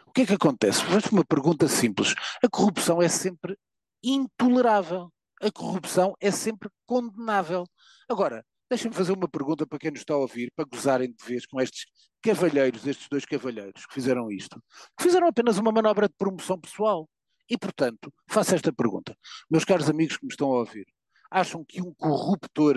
O 0.06 0.12
que 0.12 0.22
é 0.22 0.26
que 0.26 0.34
acontece? 0.34 0.84
Vou 0.84 1.00
uma 1.12 1.24
pergunta 1.24 1.66
simples. 1.68 2.14
A 2.44 2.48
corrupção 2.48 3.00
é 3.00 3.08
sempre 3.08 3.56
intolerável. 4.02 5.12
A 5.40 5.50
corrupção 5.50 6.14
é 6.20 6.30
sempre 6.30 6.68
condenável. 6.86 7.64
Agora, 8.08 8.44
deixa-me 8.68 8.94
fazer 8.94 9.12
uma 9.12 9.28
pergunta 9.28 9.66
para 9.66 9.78
quem 9.78 9.90
nos 9.90 10.00
está 10.00 10.14
a 10.14 10.18
ouvir, 10.18 10.52
para 10.54 10.64
gozarem 10.64 11.12
de 11.12 11.24
vez 11.24 11.46
com 11.46 11.60
estes 11.60 11.86
cavalheiros, 12.22 12.86
estes 12.86 13.08
dois 13.08 13.24
cavalheiros 13.24 13.86
que 13.86 13.94
fizeram 13.94 14.30
isto, 14.30 14.62
que 14.96 15.04
fizeram 15.04 15.26
apenas 15.26 15.58
uma 15.58 15.72
manobra 15.72 16.08
de 16.08 16.14
promoção 16.16 16.60
pessoal. 16.60 17.08
E, 17.48 17.58
portanto, 17.58 18.12
faço 18.28 18.54
esta 18.54 18.72
pergunta. 18.72 19.16
Meus 19.50 19.64
caros 19.64 19.90
amigos 19.90 20.16
que 20.16 20.24
me 20.24 20.30
estão 20.30 20.52
a 20.52 20.58
ouvir, 20.58 20.86
acham 21.30 21.64
que 21.64 21.82
um 21.82 21.92
corruptor 21.94 22.76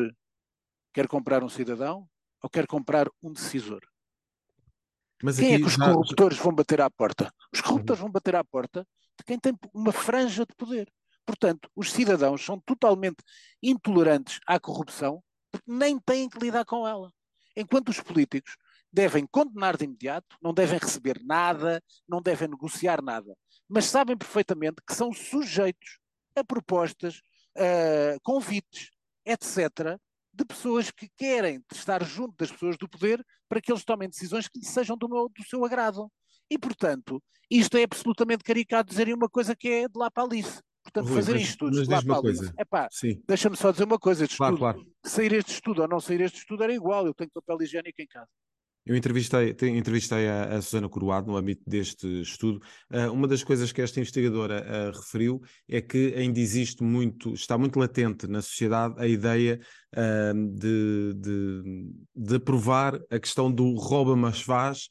quer 0.93 1.07
comprar 1.07 1.43
um 1.43 1.49
cidadão 1.49 2.07
ou 2.45 2.49
quer 2.49 2.67
comprar 2.67 3.09
um 3.23 3.33
decisor? 3.33 3.81
Mas 5.23 5.37
quem 5.37 5.55
é 5.55 5.57
que 5.57 5.63
os 5.63 5.73
já... 5.73 5.85
corruptores 5.85 6.37
vão 6.37 6.53
bater 6.53 6.79
à 6.79 6.91
porta? 6.91 7.33
Os 7.51 7.59
corruptores 7.59 7.99
uhum. 7.99 8.05
vão 8.05 8.11
bater 8.11 8.35
à 8.35 8.43
porta 8.43 8.87
de 9.17 9.25
quem 9.25 9.39
tem 9.39 9.57
uma 9.73 9.91
franja 9.91 10.45
de 10.45 10.53
poder. 10.55 10.87
Portanto, 11.25 11.67
os 11.75 11.91
cidadãos 11.91 12.45
são 12.45 12.59
totalmente 12.59 13.17
intolerantes 13.63 14.39
à 14.45 14.59
corrupção 14.59 15.23
porque 15.51 15.71
nem 15.71 15.97
têm 15.97 16.29
que 16.29 16.37
lidar 16.37 16.65
com 16.65 16.87
ela. 16.87 17.11
Enquanto 17.57 17.89
os 17.89 17.99
políticos 17.99 18.55
devem 18.93 19.25
condenar 19.25 19.75
de 19.75 19.85
imediato, 19.85 20.37
não 20.39 20.53
devem 20.53 20.77
receber 20.77 21.19
nada, 21.25 21.81
não 22.07 22.21
devem 22.21 22.47
negociar 22.47 23.01
nada, 23.01 23.35
mas 23.67 23.85
sabem 23.85 24.15
perfeitamente 24.15 24.83
que 24.87 24.93
são 24.93 25.11
sujeitos 25.11 25.97
a 26.35 26.43
propostas, 26.43 27.21
a 27.57 28.19
convites, 28.21 28.91
etc., 29.25 29.97
de 30.35 30.45
pessoas 30.45 30.91
que 30.91 31.09
querem 31.17 31.63
estar 31.73 32.03
junto 32.03 32.35
das 32.37 32.51
pessoas 32.51 32.77
do 32.77 32.89
poder 32.89 33.25
para 33.47 33.61
que 33.61 33.71
eles 33.71 33.85
tomem 33.85 34.09
decisões 34.09 34.47
que 34.47 34.59
lhes 34.59 34.67
sejam 34.67 34.97
do, 34.97 35.07
meu, 35.07 35.29
do 35.29 35.43
seu 35.47 35.63
agrado. 35.63 36.11
E, 36.49 36.57
portanto, 36.57 37.23
isto 37.49 37.77
é 37.77 37.83
absolutamente 37.83 38.43
caricato 38.43 38.89
dizerem 38.89 39.13
uma 39.13 39.29
coisa 39.29 39.55
que 39.55 39.67
é 39.69 39.87
de 39.87 39.97
lá 39.97 40.11
para 40.11 40.23
Alice. 40.23 40.61
Portanto, 40.83 41.07
Rui, 41.07 41.15
fazer 41.15 41.33
mas, 41.33 41.41
isto 41.41 41.57
tudo 41.57 41.83
de 41.83 41.89
lá 41.89 42.03
para 42.03 42.17
Alice. 42.17 42.53
Epá, 42.59 42.87
deixa-me 43.27 43.55
só 43.55 43.71
dizer 43.71 43.85
uma 43.85 43.97
coisa: 43.97 44.27
claro, 44.27 44.55
estudo, 44.55 44.59
claro. 44.59 44.91
sair 45.03 45.33
este 45.33 45.51
estudo 45.53 45.81
ou 45.81 45.87
não 45.87 45.99
sair 45.99 46.21
este 46.21 46.39
estudo 46.39 46.63
era 46.63 46.73
igual. 46.73 47.07
Eu 47.07 47.13
tenho 47.13 47.31
papel 47.31 47.63
higiênico 47.63 47.99
em 48.01 48.07
casa. 48.07 48.29
Eu 48.85 48.95
entrevistei, 48.95 49.55
entrevistei 49.63 50.27
a, 50.27 50.57
a 50.57 50.61
Susana 50.61 50.87
Coroado 50.87 51.31
no 51.31 51.35
âmbito 51.35 51.63
deste 51.65 52.21
estudo. 52.21 52.61
Uh, 52.91 53.11
uma 53.11 53.27
das 53.27 53.43
coisas 53.43 53.71
que 53.71 53.81
esta 53.81 53.99
investigadora 53.99 54.63
uh, 54.63 54.95
referiu 54.95 55.41
é 55.67 55.81
que 55.81 56.13
ainda 56.15 56.39
existe 56.39 56.83
muito, 56.83 57.33
está 57.33 57.57
muito 57.57 57.79
latente 57.79 58.27
na 58.27 58.43
sociedade 58.43 58.93
a 58.99 59.07
ideia 59.07 59.59
uh, 59.95 60.55
de, 60.55 61.13
de, 61.15 61.91
de 62.15 62.35
aprovar 62.35 62.99
a 63.09 63.19
questão 63.19 63.51
do 63.51 63.73
rouba 63.73 64.15
mas 64.15 64.41
faz 64.41 64.89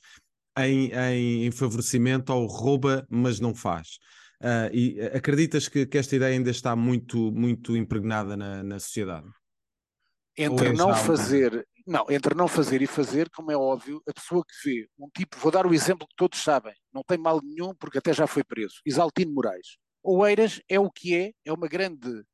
em, 0.58 0.90
em, 0.92 1.46
em 1.46 1.50
favorecimento 1.52 2.32
ao 2.32 2.46
rouba 2.46 3.06
mas 3.08 3.38
não 3.38 3.54
faz. 3.54 3.98
e 4.72 5.00
acreditas 5.14 5.68
que, 5.68 5.86
que, 5.86 5.98
esta 5.98 6.16
ideia 6.16 6.34
ainda 6.34 6.50
está 6.50 6.74
muito, 6.74 7.30
muito 7.30 7.76
impregnada 7.76 8.36
na, 8.36 8.62
na 8.64 8.80
sociedade? 8.80 9.28
Entre 10.36 10.68
é 10.68 10.72
não 10.72 10.92
fazer, 10.94 11.64
não, 11.86 12.06
entre 12.08 12.34
não 12.34 12.48
fazer 12.48 12.80
e 12.82 12.86
fazer, 12.86 13.28
como 13.30 13.52
é 13.52 13.56
óbvio, 13.56 14.02
a 14.08 14.12
pessoa 14.12 14.44
que 14.44 14.68
vê 14.68 14.88
um 14.98 15.08
tipo, 15.08 15.38
vou 15.38 15.52
dar 15.52 15.66
o 15.66 15.74
exemplo 15.74 16.06
que 16.08 16.16
todos 16.16 16.42
sabem, 16.42 16.74
não 16.92 17.02
tem 17.02 17.18
mal 17.18 17.40
nenhum 17.42 17.74
porque 17.74 17.98
até 17.98 18.12
já 18.12 18.26
foi 18.26 18.42
preso, 18.42 18.76
Isaltino 18.86 19.32
Moraes. 19.32 19.76
Oeiras 20.02 20.60
é 20.68 20.78
o 20.78 20.90
que 20.90 21.14
é, 21.14 21.32
é 21.44 21.52
uma 21.52 21.68
grande 21.68 22.24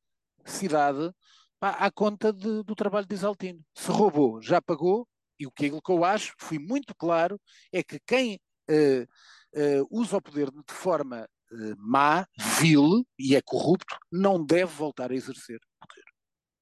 cidade 0.44 1.12
pá, 1.58 1.70
à 1.70 1.90
conta 1.90 2.32
de, 2.32 2.62
do 2.62 2.74
trabalho 2.74 3.06
de 3.06 3.14
Isaltino. 3.14 3.60
Se 3.74 3.90
roubou, 3.90 4.40
já 4.42 4.60
pagou, 4.60 5.06
e 5.38 5.46
o 5.46 5.50
que, 5.50 5.66
é 5.66 5.70
que 5.70 5.90
eu 5.90 6.04
acho, 6.04 6.34
fui 6.38 6.58
muito 6.58 6.94
claro, 6.94 7.40
é 7.72 7.82
que 7.82 7.98
quem 8.06 8.38
uh, 8.70 9.02
uh, 9.02 9.86
usa 9.90 10.16
o 10.16 10.22
poder 10.22 10.50
de 10.50 10.62
forma 10.72 11.26
uh, 11.52 11.74
má, 11.78 12.26
vil 12.60 13.06
e 13.18 13.34
é 13.34 13.40
corrupto, 13.42 13.96
não 14.12 14.44
deve 14.44 14.72
voltar 14.72 15.10
a 15.10 15.14
exercer 15.14 15.58
poder. 15.80 16.09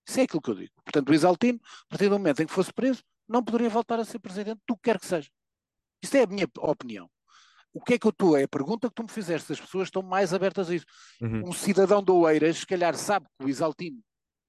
Isso 0.08 0.20
é 0.20 0.22
aquilo 0.22 0.40
que 0.40 0.50
eu 0.50 0.54
digo. 0.54 0.72
Portanto, 0.82 1.10
o 1.10 1.14
Isaltino, 1.14 1.60
a 1.62 1.88
partir 1.90 2.08
do 2.08 2.18
momento 2.18 2.40
em 2.40 2.46
que 2.46 2.52
fosse 2.52 2.72
preso, 2.72 3.02
não 3.28 3.44
poderia 3.44 3.68
voltar 3.68 4.00
a 4.00 4.04
ser 4.04 4.18
presidente 4.18 4.60
do 4.66 4.74
que 4.74 4.84
quer 4.84 4.98
que 4.98 5.06
seja. 5.06 5.28
Isto 6.02 6.16
é 6.16 6.22
a 6.22 6.26
minha 6.26 6.48
opinião. 6.58 7.10
O 7.74 7.82
que 7.82 7.94
é 7.94 7.98
que 7.98 8.06
eu 8.06 8.10
estou? 8.10 8.36
É 8.36 8.44
a 8.44 8.48
pergunta 8.48 8.88
que 8.88 8.94
tu 8.94 9.02
me 9.02 9.10
fizeste. 9.10 9.52
As 9.52 9.60
pessoas 9.60 9.88
estão 9.88 10.00
mais 10.00 10.32
abertas 10.32 10.70
a 10.70 10.74
isso. 10.74 10.86
Uhum. 11.20 11.50
Um 11.50 11.52
cidadão 11.52 12.02
de 12.02 12.10
Oeiras, 12.10 12.58
se 12.58 12.66
calhar, 12.66 12.96
sabe 12.96 13.26
que 13.38 13.44
o 13.44 13.48
Isaltino 13.48 14.02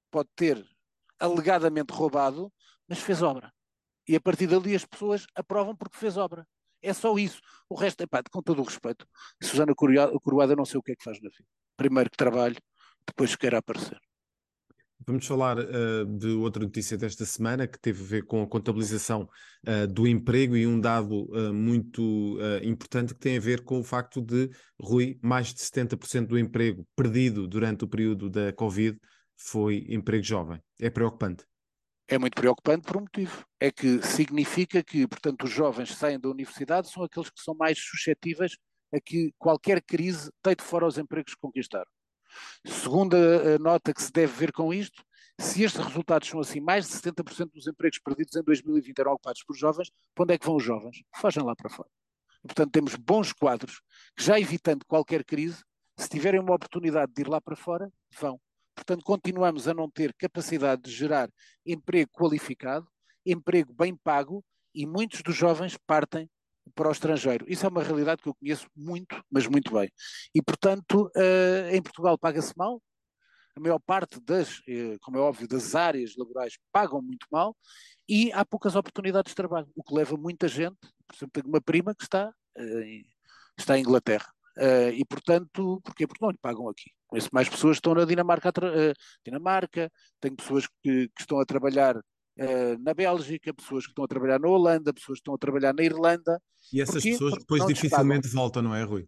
pode 0.10 0.30
ter 0.36 0.66
alegadamente 1.20 1.92
roubado, 1.92 2.52
mas 2.88 3.00
fez 3.00 3.22
obra. 3.22 3.52
E 4.08 4.16
a 4.16 4.22
partir 4.22 4.48
dali 4.48 4.74
as 4.74 4.86
pessoas 4.86 5.28
aprovam 5.36 5.76
porque 5.76 5.98
fez 5.98 6.16
obra. 6.16 6.48
É 6.82 6.94
só 6.94 7.18
isso. 7.18 7.42
O 7.68 7.76
resto, 7.76 8.02
epá, 8.02 8.24
com 8.32 8.42
todo 8.42 8.62
o 8.62 8.66
respeito, 8.66 9.06
Susana 9.44 9.76
Coroada 9.76 10.56
não 10.56 10.66
sei 10.66 10.80
o 10.80 10.82
que 10.82 10.94
é 10.94 10.96
que 10.96 11.04
faz 11.04 11.22
na 11.22 11.30
vida. 11.30 11.46
Primeiro 11.76 12.10
que 12.10 12.18
trabalho, 12.18 12.56
depois 13.06 13.32
que 13.32 13.42
quer 13.42 13.56
aparecer. 13.56 14.00
Vamos 15.08 15.26
falar 15.26 15.58
uh, 15.58 16.06
de 16.06 16.28
outra 16.28 16.64
notícia 16.64 16.98
desta 16.98 17.26
semana 17.26 17.68
que 17.68 17.80
teve 17.80 18.04
a 18.04 18.08
ver 18.08 18.26
com 18.26 18.44
a 18.44 18.48
contabilização 18.48 19.30
uh, 19.68 19.88
do 19.88 20.06
emprego 20.06 20.56
e 20.58 20.68
um 20.68 20.80
dado 20.80 21.24
uh, 21.32 21.54
muito 21.54 22.38
importante 22.62 23.14
que 23.14 23.20
tem 23.20 23.38
a 23.38 23.42
ver 23.42 23.64
com 23.64 23.80
o 23.80 23.84
facto 23.84 24.22
de, 24.22 24.50
Rui, 24.80 25.18
mais 25.22 25.54
de 25.54 25.62
70% 25.62 26.28
do 26.28 26.38
emprego 26.38 26.86
perdido 26.96 27.48
durante 27.48 27.86
o 27.86 27.88
período 27.88 28.30
da 28.30 28.52
Covid 28.54 29.00
foi 29.36 29.86
emprego 29.90 30.24
jovem. 30.24 30.62
É 30.80 30.90
preocupante. 30.90 31.46
É 32.08 32.18
muito 32.18 32.36
preocupante 32.36 32.86
por 32.86 32.98
um 32.98 33.02
motivo. 33.02 33.46
É 33.60 33.72
que 33.72 34.02
significa 34.02 34.84
que, 34.84 35.08
portanto, 35.08 35.44
os 35.44 35.52
jovens 35.52 35.92
que 35.92 35.96
saem 35.96 36.20
da 36.20 36.30
universidade 36.30 36.90
são 36.90 37.04
aqueles 37.04 37.30
que 37.30 37.42
são 37.42 37.56
mais 37.56 37.80
suscetíveis 37.80 38.58
a 38.94 39.00
que 39.00 39.32
qualquer 39.38 39.82
crise 39.82 40.30
deite 40.44 40.64
fora 40.64 40.86
os 40.88 40.98
empregos 40.98 41.36
que 41.36 41.42
conquistaram. 41.42 41.90
Segunda 42.66 43.58
nota 43.60 43.94
que 43.94 44.02
se 44.02 44.12
deve 44.12 44.34
ver 44.34 44.52
com 44.52 44.74
isto, 44.74 45.04
se 45.40 45.64
estes 45.64 45.84
resultados 45.84 46.28
são 46.28 46.40
assim, 46.40 46.60
mais 46.60 46.86
de 46.88 46.94
70% 46.94 47.52
dos 47.54 47.68
empregos 47.68 48.00
perdidos 48.00 48.36
em 48.36 48.44
2020 48.44 49.00
eram 49.00 49.14
ocupados 49.14 49.42
por 49.44 49.56
jovens, 49.56 49.90
para 50.14 50.24
onde 50.24 50.34
é 50.34 50.38
que 50.38 50.46
vão 50.46 50.58
os 50.58 50.64
jovens? 50.64 51.02
Fajam 51.16 51.46
lá 51.46 51.56
para 51.56 51.70
fora. 51.70 51.90
E, 52.44 52.48
portanto, 52.48 52.72
temos 52.72 52.96
bons 52.96 53.32
quadros 53.32 53.82
que, 54.16 54.24
já 54.24 54.40
evitando 54.40 54.86
qualquer 54.86 55.24
crise, 55.24 55.64
se 55.98 56.10
tiverem 56.10 56.40
uma 56.40 56.56
oportunidade 56.56 57.14
de 57.14 57.22
ir 57.22 57.28
lá 57.28 57.40
para 57.40 57.56
fora, 57.56 57.92
vão. 58.20 58.40
Portanto, 58.76 59.04
continuamos 59.04 59.68
a 59.68 59.74
não 59.74 59.90
ter 59.90 60.14
capacidade 60.14 60.82
de 60.82 60.92
gerar 60.92 61.30
emprego 61.66 62.12
qualificado, 62.12 62.88
emprego 63.26 63.74
bem 63.74 63.96
pago, 63.96 64.44
e 64.74 64.86
muitos 64.86 65.22
dos 65.22 65.36
jovens 65.36 65.78
partem 65.86 66.30
para 66.76 66.90
o 66.90 66.92
estrangeiro. 66.92 67.46
Isso 67.48 67.66
é 67.66 67.70
uma 67.70 67.84
realidade 67.84 68.22
que 68.22 68.30
eu 68.30 68.36
conheço 68.36 68.68
muito, 68.76 69.22
mas 69.30 69.48
muito 69.48 69.74
bem. 69.74 69.90
E, 70.34 70.42
portanto, 70.42 71.12
uh, 71.16 71.70
em 71.76 71.82
Portugal 71.82 72.18
paga-se 72.18 72.54
mal, 72.58 72.82
a 73.56 73.60
maior 73.60 73.80
parte 73.80 74.20
das, 74.22 74.60
uh, 74.60 74.98
como 75.02 75.18
é 75.18 75.20
óbvio, 75.20 75.48
das 75.48 75.76
áreas 75.76 76.16
laborais 76.16 76.58
pagam 76.72 77.02
muito 77.02 77.26
mal 77.32 77.56
e 78.08 78.32
há 78.34 78.46
poucas 78.46 78.76
oportunidades 78.76 79.32
de 79.32 79.36
trabalho, 79.36 79.68
o 79.76 79.84
que 79.84 79.94
leva 79.94 80.18
muita 80.18 80.48
gente, 80.48 80.80
por 81.08 81.16
exemplo, 81.16 81.32
tenho 81.34 81.48
uma 81.48 81.62
prima 81.62 81.94
que 81.94 82.04
está, 82.04 82.32
em, 82.58 83.06
está 83.58 83.78
em 83.78 83.82
Inglaterra. 83.82 84.32
e, 84.94 85.06
portanto, 85.06 85.80
porquê? 85.84 86.08
Porque 86.08 86.24
não 86.24 86.32
lhe 86.32 86.38
pagam 86.42 86.68
aqui. 86.68 86.92
Conheço 87.08 87.30
mais 87.32 87.48
pessoas 87.48 87.78
que 87.78 87.80
estão 87.80 87.94
na 87.94 88.06
Dinamarca, 88.06 88.52
Dinamarca 89.26 89.92
tenho 90.20 90.36
pessoas 90.36 90.68
que, 90.82 91.08
que 91.10 91.22
estão 91.22 91.40
a 91.40 91.46
trabalhar 91.46 91.96
na 92.80 92.94
Bélgica, 92.94 93.54
pessoas 93.54 93.86
que 93.86 93.92
estão 93.92 94.04
a 94.04 94.08
trabalhar 94.08 94.40
na 94.40 94.48
Holanda, 94.48 94.94
pessoas 94.94 95.18
que 95.18 95.22
estão 95.22 95.34
a 95.34 95.38
trabalhar 95.38 95.74
na 95.74 95.84
Irlanda. 95.84 96.42
E 96.72 96.82
essas 96.82 96.96
Porquê? 96.96 97.12
pessoas 97.12 97.34
depois 97.38 97.66
dificilmente 97.66 98.28
voltam, 98.28 98.62
não 98.62 98.76
é, 98.76 98.84
Rui? 98.84 99.08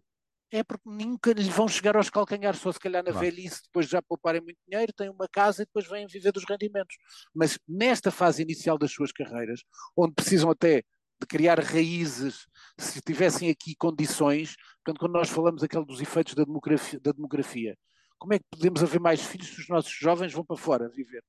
É 0.54 0.64
porque 0.64 0.90
nunca 0.90 1.32
lhe 1.32 1.50
vão 1.50 1.66
chegar 1.66 1.96
aos 1.96 2.10
calcanhares, 2.10 2.60
só 2.60 2.74
se 2.74 2.80
calhar 2.80 3.02
na 3.02 3.12
claro. 3.12 3.26
velhice, 3.26 3.62
depois 3.64 3.88
já 3.88 4.02
pouparem 4.02 4.42
muito 4.42 4.58
dinheiro, 4.68 4.92
têm 4.92 5.10
uma 5.10 5.28
casa 5.30 5.64
e 5.64 5.66
depois 5.66 5.88
vêm 5.88 6.06
viver 6.08 6.34
dos 6.34 6.44
rendimentos. 6.44 6.98
Mas 7.34 7.58
nesta 7.66 8.12
fase 8.12 8.42
inicial 8.42 8.78
das 8.78 8.92
suas 8.92 9.14
carreiras, 9.14 9.62
onde 9.96 10.14
precisam 10.14 10.50
até 10.52 10.84
de 11.22 11.28
criar 11.28 11.58
raízes, 11.60 12.48
se 12.78 13.00
tivessem 13.00 13.50
aqui 13.50 13.76
condições, 13.76 14.56
portanto, 14.84 15.00
quando 15.00 15.14
nós 15.14 15.30
falamos 15.30 15.64
aquele 15.64 15.86
dos 15.86 16.02
efeitos 16.02 16.34
da 16.34 16.44
demografia, 16.44 17.00
da 17.00 17.12
demografia, 17.14 17.78
como 18.20 18.34
é 18.34 18.40
que 18.40 18.46
podemos 18.52 18.84
haver 18.84 19.00
mais 19.00 19.22
filhos 19.22 19.48
se 19.48 19.62
os 19.62 19.70
nossos 19.70 19.94
jovens 19.94 20.34
vão 20.34 20.44
para 20.44 20.58
fora 20.58 20.90
viver? 20.90 21.24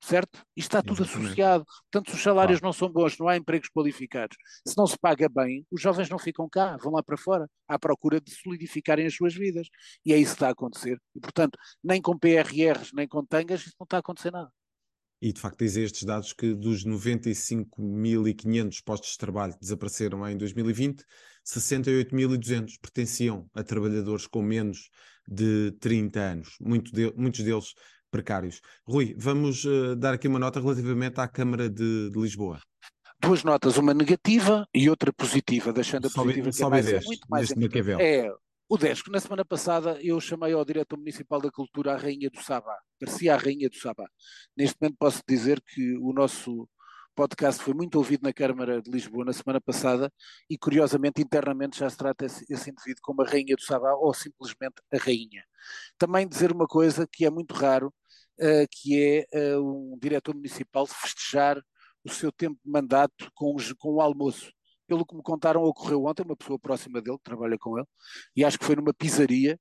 Certo? 0.00 0.38
Isto 0.56 0.68
está 0.68 0.82
tudo 0.82 1.02
Exatamente. 1.02 1.26
associado. 1.26 1.64
Portanto, 1.90 2.10
se 2.10 2.16
os 2.16 2.22
salários 2.22 2.60
não 2.60 2.72
são 2.72 2.90
bons, 2.90 3.18
não 3.18 3.28
há 3.28 3.36
empregos 3.36 3.68
qualificados, 3.68 4.36
se 4.66 4.76
não 4.76 4.86
se 4.86 4.98
paga 4.98 5.28
bem, 5.28 5.66
os 5.70 5.80
jovens 5.80 6.08
não 6.08 6.18
ficam 6.18 6.48
cá, 6.48 6.76
vão 6.76 6.92
lá 6.92 7.02
para 7.02 7.16
fora, 7.16 7.48
à 7.66 7.78
procura 7.78 8.20
de 8.20 8.30
solidificarem 8.30 9.06
as 9.06 9.14
suas 9.14 9.34
vidas. 9.34 9.68
E 10.04 10.12
é 10.12 10.16
isso 10.16 10.32
que 10.32 10.36
está 10.36 10.48
a 10.48 10.52
acontecer. 10.52 11.00
E, 11.14 11.20
portanto, 11.20 11.58
nem 11.82 12.00
com 12.00 12.18
PRRs, 12.18 12.92
nem 12.94 13.06
com 13.08 13.24
tangas, 13.24 13.60
isso 13.60 13.74
não 13.78 13.84
está 13.84 13.96
a 13.98 14.00
acontecer 14.00 14.30
nada. 14.30 14.50
E 15.20 15.32
de 15.32 15.40
facto 15.40 15.58
dizem 15.58 15.82
estes 15.82 16.04
dados 16.04 16.32
que 16.32 16.54
dos 16.54 16.84
95.500 16.84 18.82
postos 18.84 19.10
de 19.12 19.18
trabalho 19.18 19.52
que 19.52 19.60
desapareceram 19.60 20.28
em 20.28 20.36
2020, 20.36 21.04
68.200 21.44 22.78
pertenciam 22.80 23.50
a 23.52 23.64
trabalhadores 23.64 24.28
com 24.28 24.42
menos 24.42 24.90
de 25.26 25.72
30 25.80 26.20
anos, 26.20 26.56
muito 26.60 26.92
de, 26.92 27.12
muitos 27.16 27.42
deles 27.42 27.74
precários. 28.10 28.60
Rui, 28.84 29.14
vamos 29.16 29.64
uh, 29.64 29.96
dar 29.96 30.14
aqui 30.14 30.28
uma 30.28 30.38
nota 30.38 30.60
relativamente 30.60 31.20
à 31.20 31.28
Câmara 31.28 31.68
de, 31.68 32.10
de, 32.10 32.18
Lisboa. 32.18 32.60
Duas 33.20 33.42
notas, 33.42 33.76
uma 33.76 33.92
negativa 33.92 34.66
e 34.72 34.88
outra 34.88 35.12
positiva, 35.12 35.72
deixando 35.72 36.06
a 36.06 36.10
positiva 36.10 36.50
que 36.50 36.62
é 36.62 36.68
mais, 36.68 36.86
10, 36.86 37.04
muito 37.04 37.26
mais 37.28 37.50
É, 38.00 38.32
o 38.68 38.76
10, 38.76 39.02
que 39.02 39.10
na 39.10 39.18
semana 39.18 39.44
passada 39.44 39.98
eu 40.00 40.20
chamei 40.20 40.52
ao 40.52 40.64
diretor 40.64 40.96
municipal 40.96 41.40
da 41.40 41.50
cultura 41.50 41.94
a 41.94 41.96
Rainha 41.96 42.30
do 42.30 42.40
Sabá, 42.40 42.76
parecia 43.00 43.34
a 43.34 43.36
Rainha 43.36 43.68
do 43.68 43.76
Sabá. 43.76 44.08
Neste 44.56 44.76
momento 44.80 44.96
posso 44.98 45.22
dizer 45.26 45.60
que 45.60 45.96
o 45.98 46.12
nosso 46.12 46.68
podcast 47.18 47.60
foi 47.64 47.74
muito 47.74 47.96
ouvido 47.96 48.22
na 48.22 48.32
Câmara 48.32 48.80
de 48.80 48.88
Lisboa 48.88 49.24
na 49.24 49.32
semana 49.32 49.60
passada 49.60 50.08
e, 50.48 50.56
curiosamente, 50.56 51.20
internamente 51.20 51.80
já 51.80 51.90
se 51.90 51.96
trata 51.96 52.26
esse, 52.26 52.44
esse 52.48 52.70
indivíduo 52.70 53.02
como 53.02 53.22
a 53.22 53.24
Rainha 53.24 53.56
do 53.56 53.62
Sabá 53.62 53.92
ou 53.94 54.14
simplesmente 54.14 54.76
a 54.94 54.96
Rainha. 54.96 55.42
Também 55.98 56.28
dizer 56.28 56.52
uma 56.52 56.68
coisa 56.68 57.08
que 57.10 57.26
é 57.26 57.30
muito 57.30 57.54
raro, 57.54 57.92
uh, 58.38 58.68
que 58.70 59.26
é 59.34 59.56
uh, 59.56 59.92
um 59.92 59.98
diretor 60.00 60.32
municipal 60.32 60.86
festejar 60.86 61.60
o 62.04 62.08
seu 62.08 62.30
tempo 62.30 62.56
de 62.64 62.70
mandato 62.70 63.28
com, 63.34 63.56
com 63.76 63.94
o 63.94 64.00
almoço. 64.00 64.52
Pelo 64.86 65.04
que 65.04 65.16
me 65.16 65.22
contaram, 65.22 65.64
ocorreu 65.64 66.04
ontem, 66.04 66.22
uma 66.22 66.36
pessoa 66.36 66.56
próxima 66.56 67.02
dele, 67.02 67.16
que 67.16 67.24
trabalha 67.24 67.58
com 67.58 67.78
ele, 67.78 67.86
e 68.36 68.44
acho 68.44 68.56
que 68.56 68.64
foi 68.64 68.76
numa 68.76 68.94
pizzaria. 68.94 69.58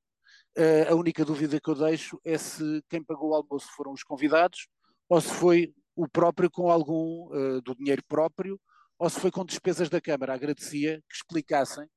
Uh, 0.55 0.91
a 0.91 0.95
única 0.95 1.25
dúvida 1.25 1.59
que 1.59 1.69
eu 1.71 1.75
deixo 1.75 2.21
é 2.23 2.37
se 2.37 2.83
quem 2.87 3.03
pagou 3.03 3.31
o 3.31 3.33
almoço 3.33 3.67
foram 3.75 3.93
os 3.93 4.03
convidados 4.03 4.67
ou 5.09 5.19
se 5.19 5.33
foi 5.33 5.73
o 5.97 6.07
próprio 6.07 6.49
com 6.49 6.69
algum 6.69 7.27
uh, 7.33 7.61
do 7.63 7.75
dinheiro 7.75 8.03
próprio, 8.07 8.61
ou 8.99 9.09
se 9.09 9.19
foi 9.19 9.31
com 9.31 9.43
despesas 9.43 9.89
da 9.89 9.99
Câmara. 9.99 10.35
Agradecia 10.35 11.01
que 11.09 11.15
explicassem 11.15 11.89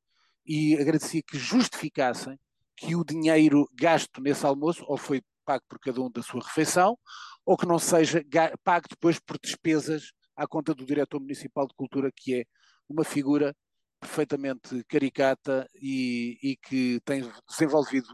e 0.47 0.75
agradecia 0.81 1.23
que 1.23 1.39
justificassem 1.39 2.39
que 2.75 2.97
o 2.97 3.05
dinheiro 3.05 3.69
gasto 3.75 4.23
nesse 4.23 4.47
almoço 4.47 4.83
ou 4.89 4.97
foi 4.97 5.23
pago 5.45 5.63
por 5.69 5.79
cada 5.79 6.01
um 6.01 6.11
da 6.11 6.23
sua 6.23 6.43
refeição, 6.43 6.99
ou 7.45 7.59
que 7.59 7.67
não 7.67 7.79
seja 7.79 8.25
pago 8.65 8.87
depois 8.89 9.19
por 9.21 9.39
despesas 9.39 10.13
à 10.35 10.47
conta 10.47 10.75
do 10.75 10.87
diretor 10.87 11.21
municipal 11.21 11.67
de 11.67 11.75
cultura, 11.75 12.11
que 12.15 12.41
é 12.41 12.45
uma 12.89 13.05
figura 13.05 13.55
perfeitamente 14.01 14.83
caricata 14.85 15.69
e, 15.75 16.39
e 16.43 16.57
que 16.57 17.01
tem 17.05 17.31
desenvolvido 17.47 18.09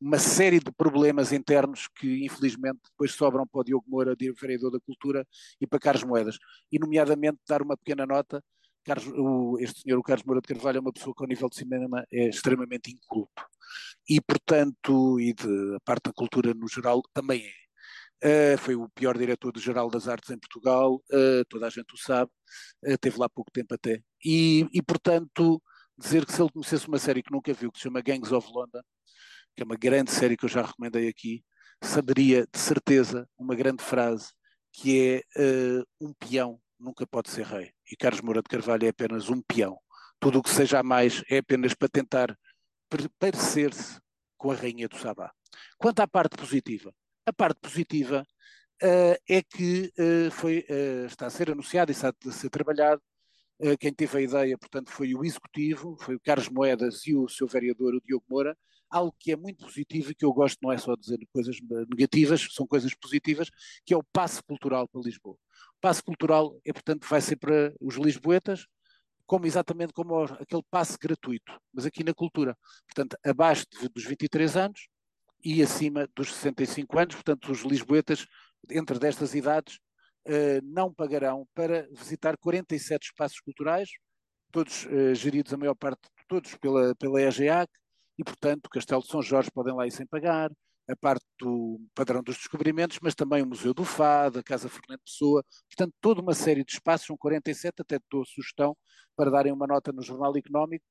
uma 0.00 0.18
série 0.18 0.60
de 0.60 0.70
problemas 0.70 1.32
internos 1.32 1.88
que, 1.88 2.24
infelizmente, 2.24 2.80
depois 2.90 3.12
sobram 3.12 3.46
para 3.46 3.60
o 3.60 3.64
Diogo 3.64 3.84
Moura, 3.88 4.14
vereador 4.40 4.70
da 4.70 4.80
Cultura, 4.80 5.26
e 5.60 5.66
para 5.66 5.78
Carlos 5.78 6.04
Moedas. 6.04 6.38
E, 6.70 6.78
nomeadamente, 6.78 7.38
dar 7.48 7.62
uma 7.62 7.76
pequena 7.76 8.06
nota. 8.06 8.42
Carlos, 8.84 9.12
o, 9.16 9.58
este 9.58 9.82
senhor, 9.82 9.98
o 9.98 10.02
Carlos 10.02 10.24
Moura 10.24 10.40
de 10.40 10.48
Carvalho, 10.48 10.78
é 10.78 10.80
uma 10.80 10.92
pessoa 10.92 11.14
que, 11.16 11.22
ao 11.22 11.28
nível 11.28 11.48
de 11.48 11.56
cinema, 11.56 12.04
é 12.12 12.28
extremamente 12.28 12.90
inculto. 12.90 13.42
E, 14.08 14.20
portanto, 14.20 15.18
e 15.18 15.32
de 15.32 15.74
a 15.76 15.80
parte 15.80 16.04
da 16.04 16.12
cultura 16.12 16.54
no 16.54 16.68
geral, 16.68 17.02
também 17.12 17.44
é. 17.44 17.66
Uh, 18.24 18.58
foi 18.58 18.74
o 18.74 18.88
pior 18.88 19.16
diretor-geral 19.18 19.90
das 19.90 20.08
artes 20.08 20.30
em 20.30 20.38
Portugal, 20.38 20.94
uh, 21.12 21.44
toda 21.50 21.66
a 21.66 21.70
gente 21.70 21.92
o 21.92 21.98
sabe, 21.98 22.30
uh, 22.86 22.96
teve 22.98 23.18
lá 23.18 23.28
pouco 23.28 23.50
tempo 23.50 23.74
até. 23.74 24.02
E, 24.24 24.66
e, 24.72 24.82
portanto, 24.82 25.62
dizer 25.98 26.24
que 26.24 26.32
se 26.32 26.40
ele 26.40 26.50
conhecesse 26.50 26.88
uma 26.88 26.98
série 26.98 27.22
que 27.22 27.30
nunca 27.30 27.52
viu, 27.52 27.70
que 27.70 27.78
se 27.78 27.84
chama 27.84 28.00
Gangs 28.00 28.32
of 28.32 28.48
London, 28.50 28.80
que 29.56 29.62
é 29.62 29.66
uma 29.66 29.76
grande 29.76 30.12
série 30.12 30.36
que 30.36 30.44
eu 30.44 30.48
já 30.48 30.62
recomendei 30.62 31.08
aqui, 31.08 31.42
saberia 31.82 32.46
de 32.52 32.58
certeza 32.58 33.26
uma 33.38 33.54
grande 33.54 33.82
frase 33.82 34.28
que 34.70 35.24
é 35.34 35.40
uh, 35.40 35.84
um 35.98 36.12
peão 36.12 36.60
nunca 36.78 37.06
pode 37.06 37.30
ser 37.30 37.46
rei. 37.46 37.72
E 37.90 37.96
Carlos 37.96 38.20
Moura 38.20 38.42
de 38.42 38.50
Carvalho 38.50 38.84
é 38.84 38.90
apenas 38.90 39.30
um 39.30 39.40
peão. 39.40 39.78
Tudo 40.20 40.38
o 40.38 40.42
que 40.42 40.50
seja 40.50 40.78
a 40.78 40.82
mais 40.82 41.22
é 41.30 41.38
apenas 41.38 41.72
para 41.72 41.88
tentar 41.88 42.38
parecer-se 43.18 43.98
com 44.36 44.50
a 44.50 44.54
rainha 44.54 44.86
do 44.86 44.98
Sabá. 44.98 45.32
Quanto 45.78 46.00
à 46.00 46.06
parte 46.06 46.36
positiva, 46.36 46.92
a 47.24 47.32
parte 47.32 47.58
positiva 47.60 48.26
uh, 48.82 49.16
é 49.26 49.42
que 49.42 49.90
uh, 49.98 50.30
foi, 50.30 50.66
está 51.06 51.26
a 51.26 51.30
ser 51.30 51.50
anunciado 51.50 51.90
e 51.90 51.94
está 51.94 52.10
a 52.10 52.30
ser 52.30 52.50
trabalhado 52.50 53.02
quem 53.80 53.90
teve 53.90 54.18
a 54.18 54.20
ideia, 54.20 54.58
portanto, 54.58 54.90
foi 54.90 55.14
o 55.14 55.24
executivo, 55.24 55.96
foi 56.02 56.16
o 56.16 56.20
Carlos 56.20 56.50
Moedas 56.50 57.06
e 57.06 57.14
o 57.14 57.26
seu 57.26 57.46
vereador, 57.46 57.94
o 57.94 58.02
Diogo 58.02 58.26
Moura, 58.28 58.54
algo 58.96 59.14
que 59.18 59.32
é 59.32 59.36
muito 59.36 59.64
positivo 59.64 60.10
e 60.10 60.14
que 60.14 60.24
eu 60.24 60.32
gosto 60.32 60.58
não 60.62 60.72
é 60.72 60.78
só 60.78 60.94
dizer 60.96 61.18
coisas 61.32 61.58
negativas, 61.88 62.48
são 62.52 62.66
coisas 62.66 62.94
positivas, 62.94 63.50
que 63.84 63.94
é 63.94 63.96
o 63.96 64.02
passe 64.02 64.42
cultural 64.42 64.88
para 64.88 65.00
Lisboa. 65.02 65.34
O 65.34 65.80
passe 65.80 66.02
cultural 66.02 66.58
é, 66.64 66.72
portanto, 66.72 67.06
vai 67.08 67.20
ser 67.20 67.36
para 67.36 67.74
os 67.80 67.96
lisboetas, 67.96 68.66
como 69.26 69.46
exatamente 69.46 69.92
como 69.92 70.22
aquele 70.22 70.62
passe 70.70 70.96
gratuito, 70.98 71.52
mas 71.72 71.84
aqui 71.84 72.04
na 72.04 72.14
cultura. 72.14 72.56
Portanto, 72.86 73.16
abaixo 73.24 73.66
dos 73.92 74.04
23 74.04 74.56
anos 74.56 74.88
e 75.44 75.62
acima 75.62 76.08
dos 76.14 76.32
65 76.34 76.98
anos, 76.98 77.14
portanto, 77.14 77.50
os 77.50 77.60
lisboetas, 77.62 78.26
entre 78.70 78.98
destas 78.98 79.34
idades, 79.34 79.78
eh, 80.24 80.60
não 80.62 80.92
pagarão 80.92 81.46
para 81.54 81.88
visitar 81.92 82.36
47 82.36 83.06
espaços 83.06 83.40
culturais, 83.40 83.88
todos 84.50 84.86
eh, 84.86 85.14
geridos, 85.14 85.52
a 85.52 85.56
maior 85.56 85.74
parte, 85.74 86.00
todos 86.28 86.54
pela, 86.56 86.94
pela 86.96 87.20
EGEAC, 87.22 87.70
e, 88.18 88.24
portanto, 88.24 88.66
o 88.66 88.70
Castelo 88.70 89.02
de 89.02 89.08
São 89.08 89.22
Jorge 89.22 89.50
podem 89.52 89.74
lá 89.74 89.86
ir 89.86 89.90
sem 89.90 90.06
pagar, 90.06 90.50
a 90.88 90.96
parte 90.96 91.24
do 91.38 91.80
padrão 91.94 92.22
dos 92.22 92.36
descobrimentos, 92.36 92.98
mas 93.02 93.14
também 93.14 93.42
o 93.42 93.46
Museu 93.46 93.74
do 93.74 93.84
Fado, 93.84 94.38
a 94.38 94.42
Casa 94.42 94.68
Fernando 94.68 95.00
Pessoa, 95.00 95.44
portanto, 95.68 95.94
toda 96.00 96.20
uma 96.20 96.34
série 96.34 96.64
de 96.64 96.72
espaços, 96.72 97.06
são 97.06 97.16
47, 97.16 97.82
até 97.82 97.98
dou 98.10 98.24
sugestão 98.24 98.76
para 99.16 99.30
darem 99.30 99.52
uma 99.52 99.66
nota 99.66 99.92
no 99.92 100.02
Jornal 100.02 100.36
Económico 100.36 100.84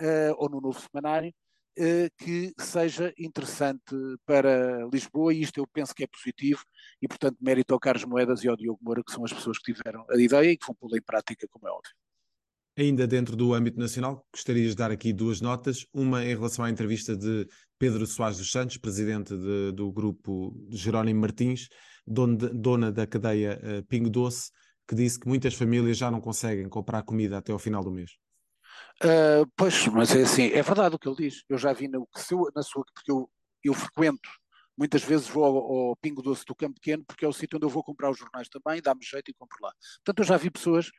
uh, 0.00 0.34
ou 0.38 0.48
no 0.48 0.60
Novo 0.60 0.80
Semanário, 0.80 1.34
uh, 1.78 2.08
que 2.16 2.54
seja 2.58 3.12
interessante 3.18 3.94
para 4.24 4.86
Lisboa, 4.92 5.34
e 5.34 5.42
isto 5.42 5.58
eu 5.58 5.66
penso 5.66 5.94
que 5.94 6.04
é 6.04 6.06
positivo, 6.06 6.62
e, 7.00 7.08
portanto, 7.08 7.36
mérito 7.40 7.74
ao 7.74 7.80
Carlos 7.80 8.04
Moedas 8.04 8.42
e 8.44 8.48
ao 8.48 8.56
Diogo 8.56 8.80
Moura, 8.82 9.02
que 9.04 9.12
são 9.12 9.24
as 9.24 9.32
pessoas 9.32 9.58
que 9.58 9.72
tiveram 9.74 10.06
a 10.10 10.16
ideia 10.16 10.50
e 10.50 10.56
que 10.56 10.66
vão 10.66 10.74
pô-la 10.74 10.96
em 10.96 11.02
prática, 11.02 11.46
como 11.50 11.68
é 11.68 11.70
óbvio. 11.70 11.92
Ainda 12.76 13.06
dentro 13.06 13.36
do 13.36 13.52
âmbito 13.52 13.78
nacional, 13.78 14.26
gostarias 14.32 14.70
de 14.70 14.76
dar 14.76 14.90
aqui 14.90 15.12
duas 15.12 15.40
notas. 15.40 15.86
Uma 15.92 16.24
em 16.24 16.28
relação 16.28 16.64
à 16.64 16.70
entrevista 16.70 17.14
de 17.14 17.46
Pedro 17.78 18.06
Soares 18.06 18.38
dos 18.38 18.50
Santos, 18.50 18.78
presidente 18.78 19.36
de, 19.36 19.72
do 19.72 19.92
grupo 19.92 20.56
Jerónimo 20.70 21.20
Martins, 21.20 21.68
dona 22.06 22.90
da 22.90 23.06
cadeia 23.06 23.60
uh, 23.62 23.86
Pingo 23.86 24.08
Doce, 24.08 24.50
que 24.88 24.94
disse 24.94 25.20
que 25.20 25.28
muitas 25.28 25.54
famílias 25.54 25.98
já 25.98 26.10
não 26.10 26.20
conseguem 26.20 26.68
comprar 26.68 27.02
comida 27.02 27.38
até 27.38 27.52
ao 27.52 27.58
final 27.58 27.84
do 27.84 27.90
mês. 27.90 28.12
Uh, 29.02 29.46
pois, 29.54 29.86
mas 29.88 30.14
é 30.14 30.22
assim, 30.22 30.46
é 30.46 30.62
verdade 30.62 30.94
o 30.94 30.98
que 30.98 31.08
ele 31.08 31.16
diz. 31.16 31.44
Eu 31.48 31.58
já 31.58 31.72
vi 31.72 31.88
no, 31.88 32.08
na 32.54 32.62
sua, 32.62 32.84
porque 32.94 33.10
eu, 33.10 33.28
eu 33.62 33.74
frequento 33.74 34.30
Muitas 34.76 35.02
vezes 35.02 35.28
vou 35.28 35.44
ao, 35.44 35.56
ao, 35.56 35.96
Pingo 35.96 36.22
Doce 36.22 36.44
do 36.44 36.54
Campo 36.54 36.74
Pequeno 36.74 37.04
porque 37.04 37.24
é 37.24 37.28
o 37.28 37.32
sítio 37.32 37.56
onde 37.56 37.66
eu 37.66 37.70
vou 37.70 37.84
comprar 37.84 38.10
os 38.10 38.18
jornais 38.18 38.48
também, 38.48 38.80
dá-me 38.80 39.04
jeito 39.04 39.30
e 39.30 39.34
compro 39.34 39.58
lá. 39.60 39.72
Portanto, 40.04 40.18
eu 40.20 40.24
já 40.24 40.36
vi 40.36 40.50
pessoas 40.50 40.90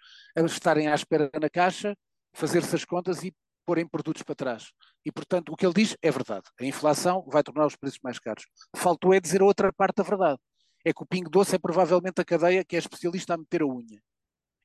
estarem 0.45 0.87
à 0.87 0.95
espera 0.95 1.29
na 1.41 1.49
caixa, 1.49 1.95
fazer-se 2.33 2.75
as 2.75 2.85
contas 2.85 3.23
e 3.23 3.33
porem 3.65 3.87
produtos 3.87 4.21
para 4.23 4.35
trás. 4.35 4.71
E, 5.05 5.11
portanto, 5.11 5.51
o 5.51 5.55
que 5.55 5.65
ele 5.65 5.73
diz 5.73 5.97
é 6.01 6.11
verdade. 6.11 6.45
A 6.59 6.65
inflação 6.65 7.25
vai 7.27 7.41
tornar 7.41 7.65
os 7.65 7.75
preços 7.75 7.99
mais 8.03 8.19
caros. 8.19 8.45
Faltou 8.75 9.13
é 9.13 9.19
dizer 9.19 9.41
a 9.41 9.45
outra 9.45 9.71
parte 9.71 9.97
da 9.97 10.03
verdade. 10.03 10.39
É 10.85 10.93
que 10.93 11.01
o 11.01 11.05
Pingo 11.05 11.29
Doce 11.29 11.55
é 11.55 11.59
provavelmente 11.59 12.19
a 12.19 12.25
cadeia 12.25 12.63
que 12.63 12.75
é 12.75 12.79
especialista 12.79 13.33
a 13.33 13.37
meter 13.37 13.61
a 13.61 13.65
unha. 13.65 14.01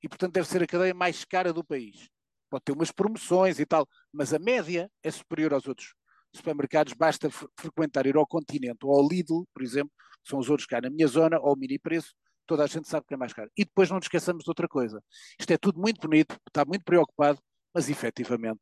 E, 0.03 0.09
portanto, 0.09 0.33
deve 0.33 0.49
ser 0.49 0.62
a 0.62 0.66
cadeia 0.66 0.94
mais 0.94 1.25
cara 1.25 1.53
do 1.53 1.64
país. 1.64 2.09
Pode 2.51 2.64
ter 2.64 2.73
umas 2.73 2.90
promoções 2.90 3.59
e 3.59 3.66
tal, 3.66 3.87
mas 4.12 4.35
a 4.35 4.38
média 4.38 4.90
é 5.03 5.11
superior 5.11 5.55
aos 5.55 5.66
outros 5.66 5.97
supermercados, 6.35 6.93
basta 6.95 7.29
frequentar, 7.59 8.07
ir 8.07 8.17
ao 8.17 8.27
Continente 8.27 8.79
ou 8.85 8.95
ao 8.95 9.09
Lidl, 9.09 9.45
por 9.53 9.62
exemplo, 9.62 9.93
que 10.23 10.31
são 10.31 10.38
os 10.38 10.49
outros 10.51 10.67
cá 10.67 10.81
na 10.81 10.91
minha 10.91 11.07
zona, 11.07 11.38
ou 11.38 11.49
ao 11.49 11.57
mini 11.57 11.79
preço, 11.79 12.14
toda 12.47 12.64
a 12.64 12.67
gente 12.67 12.88
sabe 12.88 13.07
que 13.07 13.14
é 13.14 13.17
mais 13.17 13.33
caro. 13.33 13.51
E 13.57 13.64
depois 13.64 13.91
não 13.91 13.97
nos 13.97 14.07
esqueçamos 14.07 14.45
de 14.45 14.51
outra 14.51 14.69
coisa. 14.69 15.03
Isto 15.38 15.53
é 15.53 15.59
tudo 15.59 15.81
muito 15.81 16.01
bonito, 16.01 16.37
está 16.47 16.64
muito 16.64 16.85
preocupado, 16.85 17.38
mas 17.75 17.88
efetivamente 17.88 18.61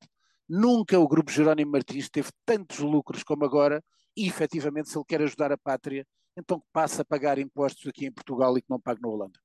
nunca 0.48 0.98
o 0.98 1.08
Grupo 1.08 1.30
Jerónimo 1.30 1.72
Martins 1.72 2.08
teve 2.08 2.30
tantos 2.44 2.78
lucros 2.78 3.22
como 3.22 3.44
agora 3.44 3.82
e 4.16 4.26
efetivamente 4.26 4.88
se 4.88 4.96
ele 4.96 5.04
quer 5.06 5.20
ajudar 5.22 5.52
a 5.52 5.58
pátria, 5.58 6.06
então 6.36 6.60
que 6.60 6.66
passe 6.72 7.00
a 7.00 7.04
pagar 7.04 7.38
impostos 7.38 7.86
aqui 7.86 8.06
em 8.06 8.12
Portugal 8.12 8.56
e 8.56 8.62
que 8.62 8.70
não 8.70 8.80
pague 8.80 9.00
na 9.00 9.08
Holanda. 9.08 9.38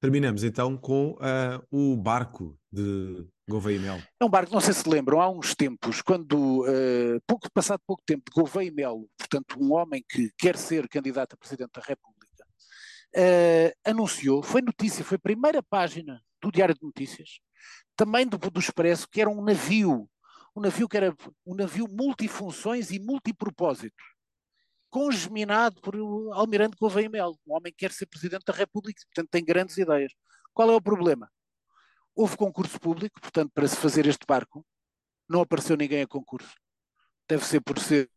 Terminamos 0.00 0.44
então 0.44 0.76
com 0.76 1.12
uh, 1.12 1.66
o 1.70 1.96
barco 1.96 2.56
de 2.70 3.26
Gouveia 3.48 3.76
e 3.76 3.78
Melo. 3.80 4.02
É 4.20 4.24
um 4.24 4.28
barco, 4.28 4.52
não 4.52 4.60
sei 4.60 4.72
se 4.72 4.88
lembram, 4.88 5.20
há 5.20 5.28
uns 5.28 5.56
tempos, 5.56 6.00
quando, 6.00 6.62
uh, 6.62 7.20
pouco, 7.26 7.50
passado 7.50 7.80
pouco 7.84 8.02
tempo, 8.06 8.30
de 8.30 8.40
Gouveia 8.40 8.68
e 8.68 8.70
Melo, 8.70 9.08
portanto 9.18 9.56
um 9.60 9.72
homem 9.72 10.04
que 10.08 10.30
quer 10.38 10.56
ser 10.56 10.88
candidato 10.88 11.34
a 11.34 11.36
Presidente 11.36 11.72
da 11.74 11.80
República, 11.80 12.44
uh, 13.16 13.72
anunciou, 13.84 14.40
foi 14.40 14.62
notícia, 14.62 15.04
foi 15.04 15.18
primeira 15.18 15.62
página 15.64 16.22
do 16.40 16.52
Diário 16.52 16.76
de 16.76 16.84
Notícias, 16.84 17.40
também 17.96 18.24
do, 18.24 18.38
do 18.38 18.60
Expresso, 18.60 19.08
que 19.10 19.20
era 19.20 19.28
um 19.28 19.42
navio, 19.42 20.08
um 20.54 20.60
navio 20.60 20.88
que 20.88 20.96
era 20.96 21.12
um 21.44 21.56
navio 21.56 21.88
multifunções 21.90 22.92
e 22.92 23.00
multipropósito 23.00 23.96
congeminado 24.90 25.80
por 25.80 25.94
Almirante 26.34 26.76
Gouveia 26.78 27.08
Melo, 27.08 27.38
um 27.46 27.54
homem 27.54 27.72
que 27.72 27.78
quer 27.78 27.92
ser 27.92 28.06
Presidente 28.06 28.44
da 28.46 28.52
República, 28.52 29.02
portanto 29.06 29.30
tem 29.30 29.44
grandes 29.44 29.76
ideias. 29.76 30.12
Qual 30.54 30.70
é 30.70 30.74
o 30.74 30.80
problema? 30.80 31.30
houve 32.18 32.36
concurso 32.36 32.80
público, 32.80 33.20
portanto, 33.20 33.52
para 33.54 33.68
se 33.68 33.76
fazer 33.76 34.04
este 34.04 34.26
barco, 34.26 34.66
não 35.28 35.40
apareceu 35.40 35.76
ninguém 35.76 36.02
a 36.02 36.06
concurso. 36.06 36.52
Deve 37.28 37.44
ser 37.44 37.60
por 37.60 37.78
ser 37.78 38.10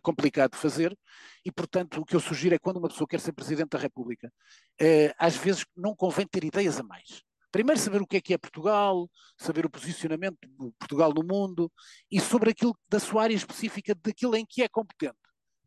complicado 0.00 0.52
de 0.52 0.56
fazer 0.56 0.98
e, 1.44 1.52
portanto, 1.52 2.00
o 2.00 2.06
que 2.06 2.16
eu 2.16 2.20
sugiro 2.20 2.54
é 2.54 2.58
quando 2.58 2.78
uma 2.78 2.88
pessoa 2.88 3.06
quer 3.06 3.20
ser 3.20 3.32
Presidente 3.32 3.70
da 3.70 3.78
República, 3.78 4.32
eh, 4.80 5.14
às 5.18 5.36
vezes 5.36 5.66
não 5.76 5.94
convém 5.94 6.26
ter 6.26 6.42
ideias 6.42 6.80
a 6.80 6.82
mais. 6.82 7.22
Primeiro 7.50 7.78
saber 7.78 8.00
o 8.00 8.06
que 8.06 8.16
é 8.16 8.20
que 8.22 8.32
é 8.32 8.38
Portugal, 8.38 9.06
saber 9.36 9.66
o 9.66 9.70
posicionamento 9.70 10.38
de 10.40 10.72
Portugal 10.78 11.12
no 11.12 11.22
mundo 11.22 11.70
e 12.10 12.18
sobre 12.18 12.52
aquilo 12.52 12.74
da 12.88 12.98
sua 12.98 13.24
área 13.24 13.34
específica, 13.34 13.94
daquilo 13.94 14.36
em 14.36 14.46
que 14.46 14.62
é 14.62 14.68
competente. 14.70 15.18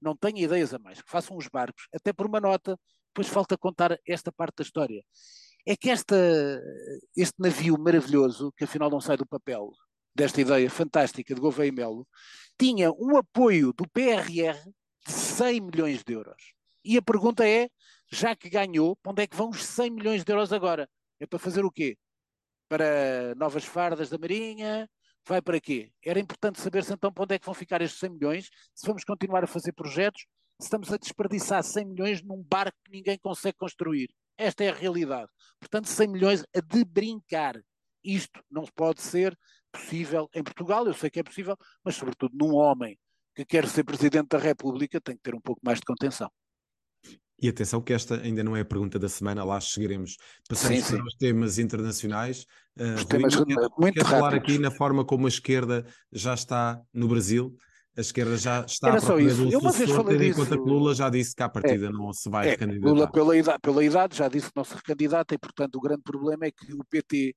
Não 0.05 0.15
tenha 0.15 0.43
ideias 0.43 0.71
a 0.71 0.77
mais, 0.77 1.01
que 1.01 1.09
façam 1.09 1.35
os 1.35 1.47
barcos, 1.47 1.87
até 1.91 2.13
por 2.13 2.27
uma 2.27 2.39
nota, 2.39 2.79
depois 3.07 3.27
falta 3.27 3.57
contar 3.57 3.99
esta 4.07 4.31
parte 4.31 4.57
da 4.57 4.63
história. 4.63 5.03
É 5.65 5.75
que 5.75 5.89
esta, 5.89 6.15
este 7.17 7.33
navio 7.39 7.75
maravilhoso, 7.79 8.53
que 8.55 8.65
afinal 8.65 8.87
não 8.87 9.01
sai 9.01 9.17
do 9.17 9.25
papel, 9.25 9.71
desta 10.13 10.39
ideia 10.39 10.69
fantástica 10.69 11.33
de 11.33 11.41
Gouveia 11.41 11.69
e 11.69 11.71
Melo, 11.71 12.07
tinha 12.55 12.91
um 12.91 13.17
apoio 13.17 13.73
do 13.73 13.89
PRR 13.89 14.53
de 15.05 15.11
100 15.11 15.61
milhões 15.61 16.03
de 16.03 16.13
euros. 16.13 16.53
E 16.83 16.97
a 16.97 17.01
pergunta 17.01 17.47
é, 17.47 17.67
já 18.11 18.35
que 18.35 18.47
ganhou, 18.47 18.95
para 18.97 19.11
onde 19.11 19.23
é 19.23 19.27
que 19.27 19.35
vão 19.35 19.49
os 19.49 19.65
100 19.65 19.89
milhões 19.89 20.23
de 20.23 20.31
euros 20.31 20.53
agora? 20.53 20.87
É 21.19 21.25
para 21.25 21.39
fazer 21.39 21.65
o 21.65 21.71
quê? 21.71 21.97
Para 22.69 23.33
novas 23.35 23.65
fardas 23.65 24.09
da 24.09 24.19
Marinha? 24.19 24.87
Vai 25.27 25.41
para 25.41 25.59
quê? 25.59 25.91
Era 26.03 26.19
importante 26.19 26.61
saber-se 26.61 26.93
então 26.93 27.11
para 27.11 27.23
onde 27.23 27.35
é 27.35 27.39
que 27.39 27.45
vão 27.45 27.55
ficar 27.55 27.81
estes 27.81 27.99
100 27.99 28.09
milhões, 28.11 28.49
se 28.75 28.85
vamos 28.85 29.03
continuar 29.03 29.43
a 29.43 29.47
fazer 29.47 29.71
projetos, 29.73 30.25
se 30.59 30.67
estamos 30.67 30.91
a 30.93 30.97
desperdiçar 30.97 31.63
100 31.63 31.85
milhões 31.85 32.21
num 32.21 32.43
barco 32.43 32.77
que 32.83 32.91
ninguém 32.91 33.17
consegue 33.17 33.57
construir. 33.57 34.13
Esta 34.37 34.63
é 34.63 34.69
a 34.69 34.73
realidade. 34.73 35.29
Portanto, 35.59 35.87
100 35.87 36.07
milhões 36.07 36.43
a 36.55 36.61
de 36.61 36.85
brincar. 36.85 37.59
Isto 38.03 38.43
não 38.51 38.65
pode 38.75 39.01
ser 39.01 39.37
possível 39.71 40.29
em 40.33 40.43
Portugal, 40.43 40.85
eu 40.85 40.93
sei 40.93 41.09
que 41.09 41.19
é 41.19 41.23
possível, 41.23 41.57
mas 41.83 41.95
sobretudo 41.95 42.35
num 42.37 42.53
homem 42.53 42.97
que 43.33 43.43
quer 43.43 43.67
ser 43.67 43.83
Presidente 43.83 44.29
da 44.29 44.37
República 44.37 45.01
tem 45.01 45.15
que 45.15 45.23
ter 45.23 45.35
um 45.35 45.41
pouco 45.41 45.59
mais 45.63 45.79
de 45.79 45.85
contenção. 45.85 46.31
E 47.41 47.49
atenção 47.49 47.81
que 47.81 47.93
esta 47.93 48.21
ainda 48.21 48.43
não 48.43 48.55
é 48.55 48.61
a 48.61 48.65
pergunta 48.65 48.97
da 48.97 49.09
semana, 49.09 49.43
lá 49.43 49.59
chegaremos. 49.59 50.17
Passamos 50.47 50.77
sim, 50.77 50.83
sim. 50.83 50.97
para 50.97 51.05
os 51.05 51.15
temas 51.15 51.59
internacionais. 51.59 52.45
Uh, 52.79 52.95
os 52.95 53.05
temas 53.05 53.35
Rui, 53.35 53.45
muito 53.77 53.93
quero 53.95 54.07
falar 54.07 54.33
aqui 54.33 54.57
na 54.57 54.71
forma 54.71 55.03
como 55.03 55.25
a 55.25 55.29
esquerda 55.29 55.85
já 56.11 56.33
está 56.33 56.81
no 56.93 57.07
Brasil. 57.07 57.55
A 57.97 58.01
esquerda 58.01 58.37
já 58.37 58.65
está 58.65 58.89
Era 58.89 58.97
a 58.97 59.01
só 59.01 59.19
isso. 59.19 59.49
Eu 59.49 59.59
uma 59.59 59.71
vez 59.71 59.89
falei 59.89 60.17
disso. 60.17 60.41
Enquanto 60.41 60.63
que 60.63 60.69
Lula 60.69 60.93
já 60.93 61.09
disse 61.09 61.35
que 61.35 61.43
à 61.43 61.49
partida 61.49 61.87
é, 61.87 61.89
não 61.89 62.11
se 62.13 62.29
vai 62.29 62.49
é, 62.49 62.57
candidatar. 62.57 62.87
Lula 62.87 63.11
pela 63.11 63.37
idade, 63.37 63.59
pela 63.61 63.83
idade 63.83 64.17
já 64.17 64.27
disse 64.27 64.47
que 64.47 64.55
não 64.55 64.63
se 64.63 64.75
recandidata 64.75 65.33
e 65.33 65.37
portanto 65.37 65.75
o 65.75 65.81
grande 65.81 66.03
problema 66.03 66.45
é 66.45 66.51
que 66.51 66.73
o 66.73 66.83
PT 66.89 67.35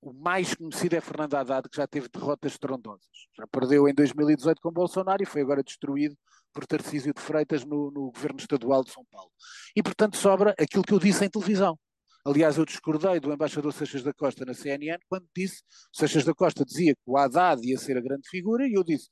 o 0.00 0.12
mais 0.12 0.54
conhecido 0.54 0.94
é 0.94 1.00
Fernando 1.00 1.34
Haddad, 1.34 1.68
que 1.68 1.76
já 1.76 1.86
teve 1.86 2.08
derrotas 2.08 2.52
estrondosas. 2.52 3.08
Já 3.36 3.46
perdeu 3.48 3.88
em 3.88 3.94
2018 3.94 4.60
com 4.60 4.70
Bolsonaro 4.70 5.22
e 5.22 5.26
foi 5.26 5.42
agora 5.42 5.62
destruído 5.62 6.16
por 6.58 6.66
Tarcísio 6.66 7.14
de 7.14 7.20
Freitas 7.22 7.64
no, 7.64 7.88
no 7.92 8.10
governo 8.10 8.40
estadual 8.40 8.82
de 8.82 8.90
São 8.90 9.04
Paulo. 9.12 9.30
E, 9.76 9.80
portanto, 9.80 10.16
sobra 10.16 10.52
aquilo 10.58 10.82
que 10.82 10.92
eu 10.92 10.98
disse 10.98 11.24
em 11.24 11.30
televisão. 11.30 11.78
Aliás, 12.26 12.58
eu 12.58 12.64
discordei 12.64 13.20
do 13.20 13.32
embaixador 13.32 13.72
Seixas 13.72 14.02
da 14.02 14.12
Costa 14.12 14.44
na 14.44 14.52
CNN 14.52 14.98
quando 15.08 15.24
disse, 15.34 15.62
Seixas 15.92 16.24
da 16.24 16.34
Costa 16.34 16.64
dizia 16.64 16.96
que 16.96 17.02
o 17.06 17.16
Haddad 17.16 17.64
ia 17.64 17.78
ser 17.78 17.96
a 17.96 18.00
grande 18.00 18.28
figura 18.28 18.66
e 18.66 18.74
eu 18.74 18.82
disse, 18.82 19.08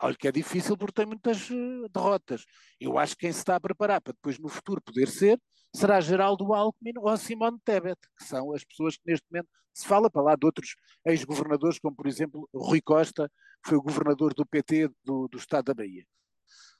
olha 0.00 0.14
que 0.14 0.28
é 0.28 0.32
difícil 0.32 0.76
porque 0.76 0.92
tem 0.92 1.06
muitas 1.06 1.50
uh, 1.50 1.88
derrotas. 1.92 2.44
Eu 2.80 2.96
acho 2.98 3.14
que 3.16 3.22
quem 3.22 3.32
se 3.32 3.40
está 3.40 3.56
a 3.56 3.60
preparar 3.60 4.00
para 4.00 4.12
depois 4.12 4.38
no 4.38 4.48
futuro 4.48 4.80
poder 4.80 5.08
ser, 5.08 5.40
será 5.74 6.00
Geraldo 6.00 6.54
Alckmin 6.54 6.92
ou 6.98 7.16
Simone 7.16 7.58
Tebet, 7.64 7.98
que 8.16 8.24
são 8.24 8.54
as 8.54 8.62
pessoas 8.62 8.96
que 8.96 9.02
neste 9.10 9.26
momento 9.28 9.48
se 9.74 9.84
fala 9.84 10.08
para 10.08 10.22
lá 10.22 10.36
de 10.36 10.46
outros 10.46 10.76
ex-governadores, 11.04 11.80
como 11.80 11.96
por 11.96 12.06
exemplo 12.06 12.48
Rui 12.54 12.80
Costa, 12.80 13.28
que 13.64 13.70
foi 13.70 13.76
o 13.76 13.82
governador 13.82 14.32
do 14.34 14.46
PT 14.46 14.88
do, 15.04 15.26
do 15.26 15.36
Estado 15.36 15.64
da 15.64 15.74
Bahia. 15.74 16.06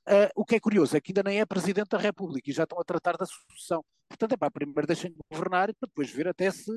Uh, 0.09 0.31
o 0.37 0.45
que 0.45 0.55
é 0.55 0.61
curioso 0.61 0.97
é 0.97 1.01
que 1.01 1.11
ainda 1.11 1.23
nem 1.25 1.41
é 1.41 1.47
Presidente 1.47 1.89
da 1.89 1.99
República 1.99 2.49
e 2.49 2.53
já 2.53 2.63
estão 2.63 2.79
a 2.79 2.85
tratar 2.85 3.17
da 3.17 3.27
sucessão. 3.27 3.85
Portanto, 4.09 4.33
é 4.33 4.37
para 4.37 4.51
primeiro 4.51 4.87
deixem 4.87 5.11
de 5.11 5.17
governar 5.31 5.67
para 5.75 5.89
depois 5.89 6.11
ver 6.11 6.29
até 6.29 6.51
se 6.51 6.71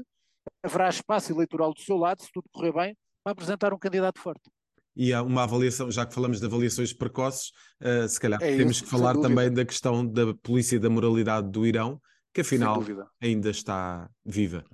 haverá 0.64 0.90
espaço 0.90 1.32
eleitoral 1.32 1.74
do 1.74 1.80
seu 1.80 1.96
lado, 1.96 2.24
se 2.24 2.32
tudo 2.34 2.50
correr 2.52 2.74
bem, 2.74 2.98
para 3.24 3.34
apresentar 3.34 3.74
um 3.74 3.78
candidato 3.78 4.20
forte. 4.20 4.50
E 4.96 5.14
há 5.14 5.22
uma 5.22 5.44
avaliação, 5.44 5.92
já 5.92 6.06
que 6.06 6.14
falamos 6.14 6.40
de 6.40 6.46
avaliações 6.46 6.92
precoces, 6.92 7.52
uh, 7.82 8.08
se 8.08 8.20
calhar 8.20 8.42
é 8.42 8.58
temos 8.58 8.78
isso, 8.78 8.84
que 8.84 8.90
falar 8.90 9.16
também 9.16 9.54
da 9.54 9.64
questão 9.64 10.06
da 10.06 10.34
polícia 10.34 10.76
e 10.76 10.80
da 10.80 10.90
moralidade 10.90 11.50
do 11.50 11.66
Irão, 11.66 12.02
que 12.34 12.42
afinal 12.42 12.84
ainda 13.22 13.50
está 13.50 14.10
viva. 14.26 14.66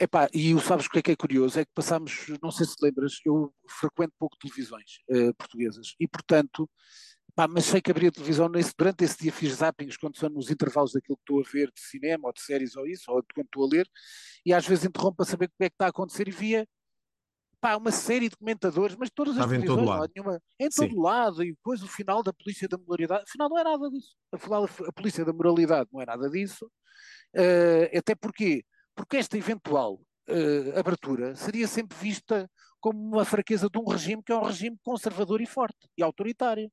Epá, 0.00 0.28
e 0.34 0.52
o 0.52 0.60
sabes 0.60 0.86
o 0.86 0.90
que 0.90 0.98
é 0.98 1.02
que 1.02 1.10
é 1.12 1.16
curioso? 1.16 1.60
É 1.60 1.64
que 1.64 1.70
passámos, 1.72 2.26
não 2.42 2.50
sei 2.50 2.66
se 2.66 2.74
te 2.74 2.84
lembras, 2.84 3.20
eu 3.24 3.54
frequento 3.68 4.12
pouco 4.18 4.36
televisões 4.36 4.98
uh, 5.08 5.32
portuguesas 5.34 5.94
e, 6.00 6.08
portanto, 6.08 6.68
pá, 7.34 7.48
mas 7.48 7.64
sei 7.64 7.80
que 7.80 7.90
abria 7.90 8.12
televisão 8.12 8.48
nesse, 8.48 8.72
durante 8.76 9.04
esse 9.04 9.18
dia 9.18 9.32
fiz 9.32 9.54
zappings 9.54 9.96
quando 9.96 10.16
são 10.16 10.28
nos 10.28 10.50
intervalos 10.50 10.92
daquilo 10.92 11.16
que 11.16 11.22
estou 11.22 11.40
a 11.40 11.50
ver 11.50 11.72
de 11.72 11.80
cinema 11.80 12.28
ou 12.28 12.32
de 12.32 12.40
séries 12.40 12.76
ou 12.76 12.86
isso, 12.86 13.10
ou 13.10 13.20
de 13.20 13.28
quando 13.34 13.46
estou 13.46 13.64
a 13.64 13.68
ler, 13.68 13.88
e 14.44 14.52
às 14.52 14.66
vezes 14.66 14.84
interrompo 14.84 15.16
para 15.16 15.26
saber 15.26 15.46
o 15.46 15.48
que 15.48 15.64
é 15.64 15.68
que 15.68 15.74
está 15.74 15.86
a 15.86 15.90
acontecer 15.90 16.28
e 16.28 16.30
via 16.30 16.66
pá, 17.60 17.76
uma 17.76 17.92
série 17.92 18.28
de 18.28 18.36
comentadores, 18.36 18.96
mas 18.96 19.08
todas 19.08 19.38
as 19.38 19.46
televisões, 19.46 19.78
todo 19.78 19.88
lado. 19.88 20.12
Nenhuma, 20.14 20.42
em 20.58 20.68
todo 20.68 20.90
Sim. 20.90 21.00
lado, 21.00 21.44
e 21.44 21.52
depois 21.52 21.82
o 21.82 21.88
final 21.88 22.22
da 22.22 22.32
polícia 22.32 22.68
da 22.68 22.76
moralidade, 22.76 23.24
afinal 23.26 23.48
não 23.48 23.58
é 23.58 23.64
nada 23.64 23.88
disso. 23.88 24.16
Afinal, 24.32 24.64
a 24.64 24.92
polícia 24.92 25.24
da 25.24 25.32
moralidade 25.32 25.88
não 25.92 26.00
é 26.02 26.06
nada 26.06 26.28
disso, 26.28 26.66
uh, 26.66 27.98
até 27.98 28.14
porque 28.14 28.64
porque 28.94 29.16
esta 29.16 29.38
eventual 29.38 29.94
uh, 30.28 30.78
abertura 30.78 31.34
seria 31.34 31.66
sempre 31.66 31.96
vista 31.96 32.50
como 32.80 32.98
uma 32.98 33.24
fraqueza 33.24 33.68
de 33.70 33.78
um 33.78 33.84
regime 33.84 34.22
que 34.22 34.32
é 34.32 34.36
um 34.36 34.42
regime 34.42 34.76
conservador 34.82 35.40
e 35.40 35.46
forte 35.46 35.88
e 35.96 36.02
autoritário. 36.02 36.70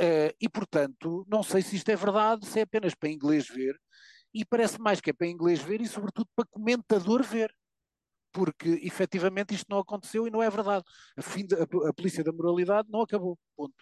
Uh, 0.00 0.32
e, 0.40 0.48
portanto, 0.48 1.24
não 1.28 1.42
sei 1.42 1.62
se 1.62 1.76
isto 1.76 1.88
é 1.90 1.96
verdade, 1.96 2.46
se 2.46 2.58
é 2.58 2.62
apenas 2.62 2.94
para 2.94 3.10
inglês 3.10 3.46
ver, 3.46 3.78
e 4.34 4.44
parece 4.44 4.80
mais 4.80 5.00
que 5.00 5.10
é 5.10 5.12
para 5.12 5.26
inglês 5.26 5.60
ver 5.60 5.80
e, 5.80 5.86
sobretudo, 5.86 6.28
para 6.34 6.46
comentador 6.46 7.22
ver. 7.22 7.54
Porque, 8.32 8.80
efetivamente, 8.82 9.54
isto 9.54 9.66
não 9.68 9.78
aconteceu 9.78 10.26
e 10.26 10.30
não 10.30 10.42
é 10.42 10.48
verdade. 10.48 10.84
A, 11.16 11.22
fim 11.22 11.44
de, 11.44 11.54
a, 11.54 11.64
a 11.64 11.92
polícia 11.92 12.24
da 12.24 12.32
moralidade 12.32 12.88
não 12.90 13.02
acabou. 13.02 13.38
Ponto. 13.54 13.74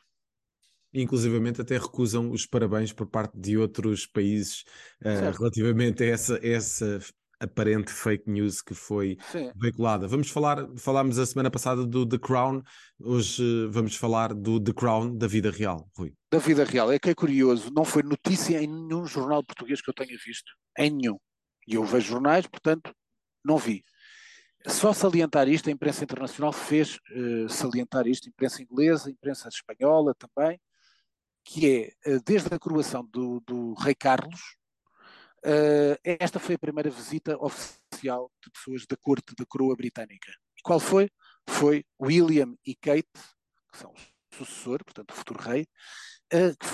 Inclusivamente 0.92 1.60
até 1.60 1.78
recusam 1.78 2.32
os 2.32 2.46
parabéns 2.46 2.92
por 2.92 3.06
parte 3.06 3.38
de 3.38 3.56
outros 3.56 4.06
países 4.06 4.64
uh, 5.02 5.30
relativamente 5.38 6.02
a 6.02 6.06
essa, 6.06 6.40
essa 6.44 6.98
aparente 7.40 7.90
fake 7.90 8.30
news 8.30 8.60
que 8.60 8.74
foi 8.74 9.16
Sim. 9.32 9.50
veiculada. 9.56 10.06
Vamos 10.06 10.30
falar, 10.30 10.68
falámos 10.76 11.18
a 11.18 11.24
semana 11.24 11.50
passada 11.50 11.86
do 11.86 12.06
The 12.06 12.18
Crown, 12.18 12.62
hoje 13.00 13.66
vamos 13.68 13.96
falar 13.96 14.34
do 14.34 14.62
The 14.62 14.74
Crown 14.74 15.16
da 15.16 15.26
vida 15.26 15.50
real, 15.50 15.88
Rui. 15.96 16.12
Da 16.30 16.38
vida 16.38 16.64
real, 16.64 16.92
é 16.92 16.98
que 16.98 17.08
é 17.08 17.14
curioso, 17.14 17.72
não 17.72 17.84
foi 17.84 18.02
notícia 18.02 18.62
em 18.62 18.66
nenhum 18.66 19.06
jornal 19.06 19.42
português 19.42 19.80
que 19.80 19.88
eu 19.88 19.94
tenha 19.94 20.16
visto, 20.24 20.52
em 20.78 20.90
nenhum. 20.90 21.18
E 21.66 21.74
eu 21.74 21.84
vejo 21.84 22.08
jornais, 22.08 22.46
portanto, 22.46 22.92
não 23.44 23.56
vi. 23.56 23.82
Só 24.66 24.92
salientar 24.92 25.48
isto, 25.48 25.70
a 25.70 25.72
imprensa 25.72 26.04
internacional 26.04 26.52
fez 26.52 26.98
uh, 27.16 27.48
salientar 27.48 28.06
isto, 28.06 28.26
a 28.26 28.30
imprensa 28.30 28.62
inglesa, 28.62 29.08
a 29.08 29.12
imprensa 29.12 29.48
espanhola 29.48 30.14
também, 30.14 30.60
que 31.42 31.94
é, 32.06 32.10
uh, 32.10 32.22
desde 32.24 32.54
a 32.54 32.58
coroação 32.58 33.02
do, 33.10 33.40
do 33.40 33.72
rei 33.74 33.94
Carlos, 33.94 34.59
Uh, 35.44 35.96
esta 36.04 36.38
foi 36.38 36.54
a 36.54 36.58
primeira 36.58 36.90
visita 36.90 37.36
oficial 37.42 38.30
de 38.42 38.50
pessoas 38.50 38.86
da 38.86 38.96
corte 38.96 39.34
da 39.36 39.46
coroa 39.46 39.74
britânica. 39.74 40.30
E 40.58 40.62
qual 40.62 40.78
foi? 40.78 41.08
Foi 41.48 41.84
William 42.00 42.54
e 42.64 42.74
Kate, 42.74 43.08
que 43.72 43.78
são 43.78 43.92
o 43.92 44.36
sucessor, 44.36 44.84
portanto 44.84 45.12
o 45.12 45.14
futuro 45.14 45.40
rei, 45.40 45.66
uh, 46.34 46.56
que 46.58 46.66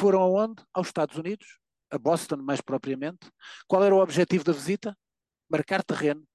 foram 0.00 0.20
aonde? 0.20 0.62
Aos 0.72 0.88
Estados 0.88 1.16
Unidos, 1.16 1.58
a 1.90 1.98
Boston 1.98 2.36
mais 2.36 2.60
propriamente. 2.60 3.30
Qual 3.66 3.82
era 3.82 3.94
o 3.94 4.02
objetivo 4.02 4.44
da 4.44 4.52
visita? 4.52 4.96
Marcar 5.50 5.82
terreno 5.82 6.26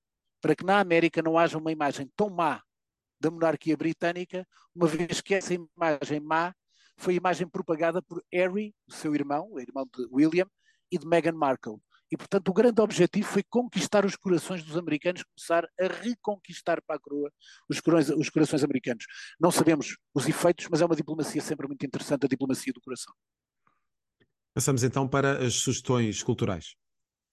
para 0.41 0.55
que 0.55 0.63
na 0.63 0.79
América 0.79 1.21
não 1.21 1.37
haja 1.37 1.57
uma 1.57 1.71
imagem 1.71 2.09
tão 2.15 2.29
má 2.29 2.61
da 3.19 3.31
monarquia 3.31 3.75
britânica, 3.75 4.47
uma 4.75 4.87
vez 4.87 5.21
que 5.21 5.33
essa 5.33 5.53
imagem 5.53 6.19
má 6.19 6.53
foi 6.97 7.13
a 7.13 7.17
imagem 7.17 7.47
propagada 7.47 8.01
por 8.01 8.23
Harry, 8.31 8.75
o 8.87 8.91
seu 8.91 9.13
irmão, 9.15 9.51
o 9.51 9.59
irmão 9.59 9.85
de 9.85 10.07
William, 10.11 10.47
e 10.91 10.97
de 10.97 11.05
Meghan 11.07 11.33
Markle. 11.33 11.79
E, 12.11 12.15
portanto, 12.15 12.47
o 12.49 12.53
grande 12.53 12.81
objetivo 12.81 13.27
foi 13.27 13.43
conquistar 13.43 14.05
os 14.05 14.15
corações 14.15 14.63
dos 14.63 14.77
americanos, 14.77 15.23
começar 15.23 15.67
a 15.79 15.87
reconquistar 15.87 16.81
para 16.81 16.95
a 16.95 16.99
coroa 16.99 17.31
os, 17.69 17.81
corações, 17.81 18.17
os 18.17 18.29
corações 18.29 18.63
americanos. 18.63 19.05
Não 19.39 19.51
sabemos 19.51 19.97
os 20.13 20.27
efeitos, 20.27 20.67
mas 20.71 20.81
é 20.81 20.85
uma 20.85 20.95
diplomacia 20.95 21.41
sempre 21.41 21.67
muito 21.67 21.85
interessante, 21.85 22.25
a 22.25 22.29
diplomacia 22.29 22.71
do 22.71 22.79
coração. 22.79 23.13
Passamos 24.53 24.83
então 24.83 25.07
para 25.07 25.45
as 25.45 25.55
sugestões 25.55 26.23
culturais. 26.23 26.75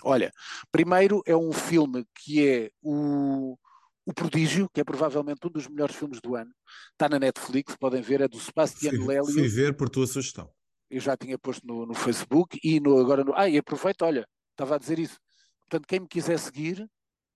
Olha, 0.02 0.32
primeiro 0.72 1.22
é 1.24 1.36
um 1.36 1.52
filme 1.52 2.04
que 2.16 2.46
é 2.46 2.70
o, 2.82 3.56
o 4.04 4.12
Prodígio, 4.12 4.68
que 4.74 4.80
é 4.80 4.84
provavelmente 4.84 5.46
um 5.46 5.50
dos 5.50 5.68
melhores 5.68 5.94
filmes 5.94 6.20
do 6.20 6.34
ano. 6.34 6.52
Está 6.92 7.08
na 7.08 7.20
Netflix, 7.20 7.76
podem 7.76 8.02
ver, 8.02 8.20
é 8.22 8.28
do 8.28 8.40
Sebastião 8.40 9.06
Lélio. 9.06 9.32
Fui 9.32 9.48
ver 9.48 9.76
por 9.76 9.88
tua 9.88 10.06
sugestão 10.06 10.52
eu 10.94 11.00
já 11.00 11.16
tinha 11.16 11.36
posto 11.36 11.66
no, 11.66 11.84
no 11.84 11.92
Facebook 11.92 12.56
e 12.62 12.78
no, 12.78 12.98
agora 12.98 13.24
no. 13.24 13.34
Ah, 13.34 13.48
e 13.48 13.58
aproveito, 13.58 14.02
olha, 14.02 14.24
estava 14.52 14.76
a 14.76 14.78
dizer 14.78 15.00
isso. 15.00 15.18
Portanto, 15.62 15.88
quem 15.88 15.98
me 15.98 16.06
quiser 16.06 16.38
seguir, 16.38 16.88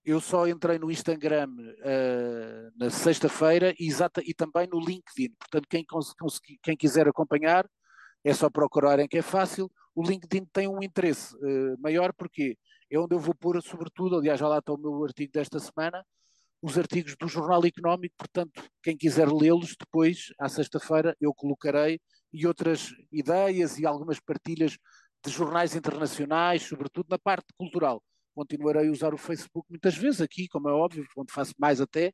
eu 0.05 0.21
só 0.21 0.47
entrei 0.47 0.79
no 0.79 0.92
Instagram 0.92 1.49
uh, 1.51 2.71
na 2.77 2.88
sexta-feira 2.88 3.75
e, 3.77 3.88
e 4.25 4.35
também 4.35 4.68
no 4.68 4.79
LinkedIn. 4.79 5.35
Portanto, 5.37 5.66
quem, 5.68 5.85
quem 6.62 6.77
quiser 6.77 7.09
acompanhar, 7.09 7.68
é 8.23 8.33
só 8.33 8.49
procurarem 8.49 9.09
que 9.09 9.18
é 9.18 9.23
fácil. 9.23 9.68
O 9.92 10.05
LinkedIn 10.05 10.47
tem 10.53 10.68
um 10.68 10.81
interesse 10.81 11.35
uh, 11.35 11.77
maior 11.81 12.12
porque 12.12 12.57
é 12.88 12.97
onde 12.97 13.16
eu 13.16 13.18
vou 13.18 13.35
pôr, 13.35 13.61
sobretudo, 13.61 14.18
aliás, 14.18 14.38
já 14.38 14.47
lá 14.47 14.59
está 14.59 14.73
o 14.73 14.79
meu 14.79 15.03
artigo 15.03 15.33
desta 15.33 15.59
semana, 15.59 16.05
os 16.62 16.79
artigos 16.79 17.16
do 17.18 17.27
Jornal 17.27 17.64
Económico, 17.66 18.14
portanto, 18.16 18.62
quem 18.85 18.97
quiser 18.97 19.29
lê-los 19.29 19.75
depois, 19.79 20.33
à 20.38 20.49
sexta-feira, 20.49 21.16
eu 21.21 21.35
colocarei 21.35 22.01
e 22.33 22.47
outras 22.47 22.95
ideias 23.11 23.79
e 23.79 23.87
algumas 23.87 24.21
partilhas 24.21 24.79
de 25.25 25.33
jornais 25.33 25.75
internacionais, 25.75 26.62
sobretudo 26.62 27.07
na 27.11 27.19
parte 27.19 27.47
cultural 27.57 28.03
continuarei 28.38 28.88
a 28.88 28.93
usar 28.93 29.12
o 29.12 29.19
Facebook 29.19 29.67
muitas 29.69 29.97
vezes 29.97 30.21
aqui, 30.21 30.47
como 30.47 30.69
é 30.69 30.73
óbvio, 30.73 31.05
onde 31.17 31.33
faço 31.33 31.53
mais 31.59 31.81
até, 31.81 32.12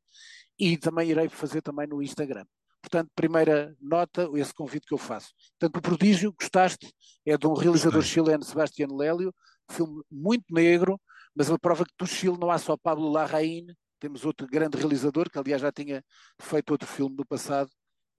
e 0.59 0.79
também 0.79 1.11
irei 1.11 1.29
fazer 1.29 1.61
também 1.61 1.87
no 1.87 2.03
Instagram. 2.03 2.46
Portanto, 2.81 3.11
primeira 3.14 3.77
nota, 3.79 4.31
esse 4.35 4.55
convite 4.55 4.87
que 4.87 4.94
eu 4.94 4.98
faço. 4.98 5.35
Portanto, 5.59 5.77
o 5.77 5.83
Prodígio, 5.83 6.33
gostaste, 6.33 6.90
é 7.27 7.37
de 7.37 7.46
um 7.46 7.53
realizador 7.53 8.00
Gostei. 8.00 8.24
chileno, 8.24 8.42
Sebastián 8.42 8.88
Lélio, 8.90 9.35
filme 9.70 10.03
muito 10.11 10.44
negro, 10.50 10.98
mas 11.35 11.50
a 11.50 11.59
prova 11.59 11.85
que 11.85 11.92
do 11.98 12.07
Chile 12.07 12.38
não 12.38 12.50
há 12.50 12.59
só 12.59 12.74
Pablo 12.74 13.11
Larraín, 13.11 13.66
temos 14.00 14.24
outro 14.24 14.46
grande 14.46 14.79
realizador, 14.79 15.31
que 15.31 15.38
aliás 15.38 15.61
já 15.61 15.72
tinha 15.72 16.03
feito 16.40 16.70
outro 16.70 16.88
filme 16.88 17.16
no 17.16 17.27
passado, 17.27 17.70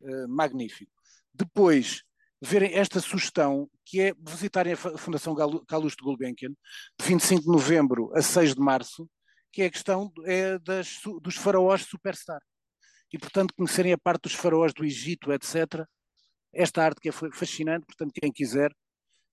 uh, 0.01 0.27
magnífico. 0.27 0.91
Depois, 1.37 2.01
verem 2.41 2.73
esta 2.73 2.99
sugestão, 2.99 3.69
que 3.85 3.99
é 3.99 4.13
visitarem 4.17 4.73
a 4.73 4.77
Fundação 4.77 5.35
Calouste 5.67 6.01
Gulbenkian, 6.01 6.51
de 6.97 7.05
25 7.05 7.41
de 7.41 7.47
novembro 7.47 8.11
a 8.15 8.21
6 8.21 8.55
de 8.55 8.61
março, 8.61 9.09
que 9.51 9.61
é 9.61 9.65
a 9.65 9.71
questão 9.71 10.11
é 10.25 10.57
das, 10.59 10.99
dos 11.21 11.35
faraós 11.35 11.83
superstar. 11.83 12.41
E, 13.11 13.17
portanto, 13.17 13.53
conhecerem 13.55 13.93
a 13.93 13.97
parte 13.97 14.23
dos 14.23 14.33
faraós 14.33 14.73
do 14.73 14.85
Egito, 14.85 15.31
etc. 15.31 15.85
Esta 16.53 16.83
arte 16.83 17.01
que 17.01 17.09
é 17.09 17.11
fascinante, 17.11 17.85
portanto, 17.85 18.11
quem 18.13 18.31
quiser 18.31 18.73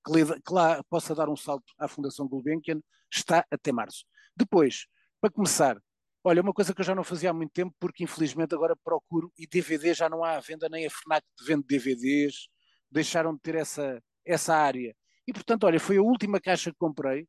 que, 0.05 0.13
lhe, 0.13 0.25
que 0.25 0.53
lá 0.53 0.83
possa 0.85 1.15
dar 1.15 1.29
um 1.29 1.37
salto 1.37 1.73
à 1.79 1.87
Fundação 1.87 2.29
Gulbenkian, 2.29 2.81
está 3.13 3.45
até 3.51 3.73
março. 3.73 4.05
Depois, 4.37 4.87
para 5.21 5.31
começar, 5.31 5.81
olha, 6.25 6.43
uma 6.43 6.53
coisa 6.53 6.75
que 6.75 6.81
eu 6.81 6.85
já 6.85 6.95
não 6.95 7.05
fazia 7.05 7.31
há 7.31 7.33
muito 7.33 7.53
tempo, 7.53 7.75
porque 7.79 8.05
infelizmente 8.05 8.55
agora 8.55 8.77
procuro, 8.77 9.33
e 9.39 9.47
DVD 9.47 9.95
já 9.95 10.09
não 10.09 10.25
há 10.25 10.37
à 10.37 10.41
venda, 10.41 10.69
nem 10.69 10.87
a 10.87 10.91
FNAC 10.91 11.25
vende 11.47 11.65
DVDs, 11.67 12.49
deixaram 12.91 13.35
de 13.35 13.41
ter 13.41 13.57
essa, 13.57 14.03
essa 14.25 14.55
área. 14.55 14.95
E 15.27 15.33
portanto, 15.33 15.65
olha, 15.65 15.81
foi 15.81 15.97
a 15.97 16.03
última 16.03 16.41
caixa 16.41 16.71
que 16.71 16.79
comprei 16.79 17.27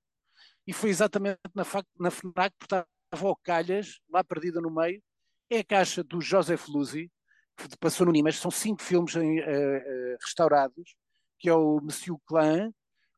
e 0.67 0.73
foi 0.73 0.89
exatamente 0.89 1.39
na, 1.53 1.63
na 1.99 2.11
FNAC, 2.11 2.55
porque 2.57 2.75
estava 2.75 3.27
ao 3.27 3.35
calhas, 3.35 3.99
lá 4.09 4.23
perdida 4.23 4.61
no 4.61 4.73
meio. 4.73 5.01
É 5.49 5.59
a 5.59 5.63
caixa 5.63 6.03
do 6.03 6.21
Joseph 6.21 6.67
Luzzi, 6.67 7.11
que 7.55 7.77
passou 7.77 8.05
no 8.05 8.11
Nimas, 8.11 8.37
são 8.37 8.49
cinco 8.49 8.81
filmes 8.81 9.15
em, 9.15 9.39
uh, 9.39 9.43
uh, 9.43 10.17
restaurados, 10.21 10.95
que 11.39 11.49
é 11.49 11.53
o 11.53 11.79
Monsieur 11.81 12.17
Clan, 12.25 12.71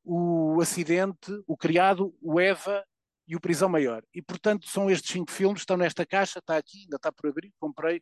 o 0.03 0.59
Acidente, 0.61 1.31
o 1.47 1.55
Criado, 1.55 2.15
o 2.21 2.39
Eva 2.39 2.83
e 3.27 3.35
o 3.35 3.39
Prisão 3.39 3.69
Maior. 3.69 4.03
E 4.13 4.21
portanto 4.21 4.67
são 4.67 4.89
estes 4.89 5.11
cinco 5.11 5.31
filmes, 5.31 5.61
estão 5.61 5.77
nesta 5.77 6.05
caixa, 6.05 6.39
está 6.39 6.57
aqui, 6.57 6.83
ainda 6.83 6.97
está 6.97 7.11
por 7.11 7.29
abrir, 7.29 7.53
comprei 7.59 8.01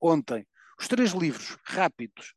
ontem. 0.00 0.46
Os 0.78 0.88
três 0.88 1.12
livros 1.12 1.56
rápidos. 1.64 2.32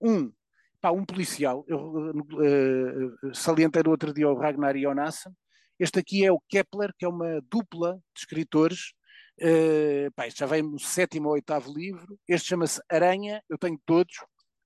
Um 0.00 0.32
pá, 0.80 0.90
um 0.90 1.04
policial, 1.04 1.64
eu 1.66 1.78
uh, 1.80 3.34
salientei 3.34 3.82
no 3.82 3.90
outro 3.90 4.12
dia 4.12 4.28
o 4.28 4.38
Ragnar 4.38 4.76
Jonassen, 4.78 5.32
este 5.78 5.98
aqui 5.98 6.24
é 6.24 6.30
o 6.32 6.40
Kepler, 6.48 6.92
que 6.96 7.04
é 7.04 7.08
uma 7.08 7.40
dupla 7.42 7.94
de 8.14 8.20
escritores, 8.20 8.92
uh, 9.40 10.12
pá, 10.14 10.28
já 10.28 10.46
vem 10.46 10.62
no 10.62 10.78
sétimo 10.78 11.28
ou 11.28 11.34
oitavo 11.34 11.72
livro, 11.72 12.18
este 12.28 12.48
chama-se 12.48 12.80
Aranha, 12.88 13.42
eu 13.48 13.58
tenho 13.58 13.80
todos, 13.84 14.14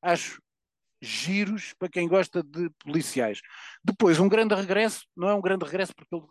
acho 0.02 0.42
giros 1.00 1.72
para 1.78 1.88
quem 1.88 2.06
gosta 2.06 2.42
de 2.42 2.68
policiais. 2.84 3.40
Depois, 3.82 4.20
um 4.20 4.28
grande 4.28 4.54
regresso, 4.54 5.06
não 5.16 5.28
é 5.28 5.34
um 5.34 5.40
grande 5.40 5.64
regresso 5.64 5.94
porque 5.94 6.14
ele 6.14 6.26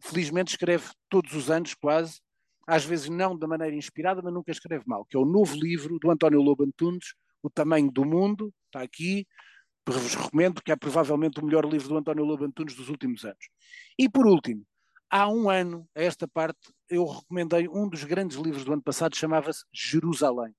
felizmente 0.00 0.52
escreve 0.52 0.90
todos 1.08 1.34
os 1.34 1.50
anos 1.50 1.74
quase, 1.74 2.20
às 2.66 2.84
vezes 2.84 3.08
não 3.08 3.36
da 3.36 3.46
maneira 3.46 3.74
inspirada, 3.74 4.20
mas 4.22 4.32
nunca 4.32 4.52
escreve 4.52 4.84
mal, 4.86 5.04
que 5.04 5.16
é 5.16 5.20
o 5.20 5.24
novo 5.24 5.56
livro 5.56 5.98
do 5.98 6.10
António 6.10 6.40
Lobo 6.40 6.64
Antunes, 6.64 7.14
O 7.42 7.48
Tamanho 7.48 7.90
do 7.90 8.04
Mundo, 8.04 8.52
está 8.66 8.82
aqui, 8.82 9.26
vos 9.86 10.14
recomendo, 10.14 10.62
que 10.62 10.70
é 10.70 10.76
provavelmente 10.76 11.40
o 11.40 11.44
melhor 11.44 11.64
livro 11.64 11.88
do 11.88 11.96
António 11.96 12.24
Lobo 12.24 12.44
Antunes 12.44 12.74
dos 12.74 12.88
últimos 12.88 13.24
anos. 13.24 13.48
E 13.98 14.08
por 14.08 14.26
último, 14.26 14.64
há 15.10 15.28
um 15.28 15.48
ano, 15.48 15.88
a 15.94 16.02
esta 16.02 16.28
parte, 16.28 16.58
eu 16.90 17.06
recomendei 17.06 17.68
um 17.68 17.88
dos 17.88 18.04
grandes 18.04 18.36
livros 18.36 18.64
do 18.64 18.72
ano 18.72 18.82
passado, 18.82 19.16
chamava-se 19.16 19.64
Jerusalém. 19.72 20.54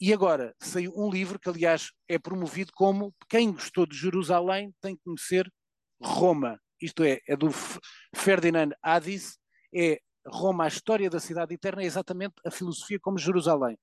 E 0.00 0.12
agora 0.12 0.54
saiu 0.60 0.92
um 0.96 1.10
livro 1.10 1.38
que, 1.38 1.48
aliás, 1.48 1.90
é 2.08 2.18
promovido 2.18 2.72
como 2.74 3.14
quem 3.28 3.52
gostou 3.52 3.86
de 3.86 3.96
Jerusalém 3.96 4.74
tem 4.80 4.96
que 4.96 5.02
conhecer 5.04 5.50
Roma. 6.00 6.60
Isto 6.84 7.02
é, 7.02 7.20
é 7.26 7.34
do 7.34 7.48
Ferdinand 8.14 8.70
Hadis, 8.82 9.38
é 9.74 9.98
Roma, 10.26 10.64
a 10.64 10.68
história 10.68 11.08
da 11.08 11.18
cidade 11.18 11.54
eterna, 11.54 11.82
é 11.82 11.86
exatamente 11.86 12.34
a 12.44 12.50
filosofia 12.50 12.98
como 13.00 13.18
Jerusalém. 13.18 13.78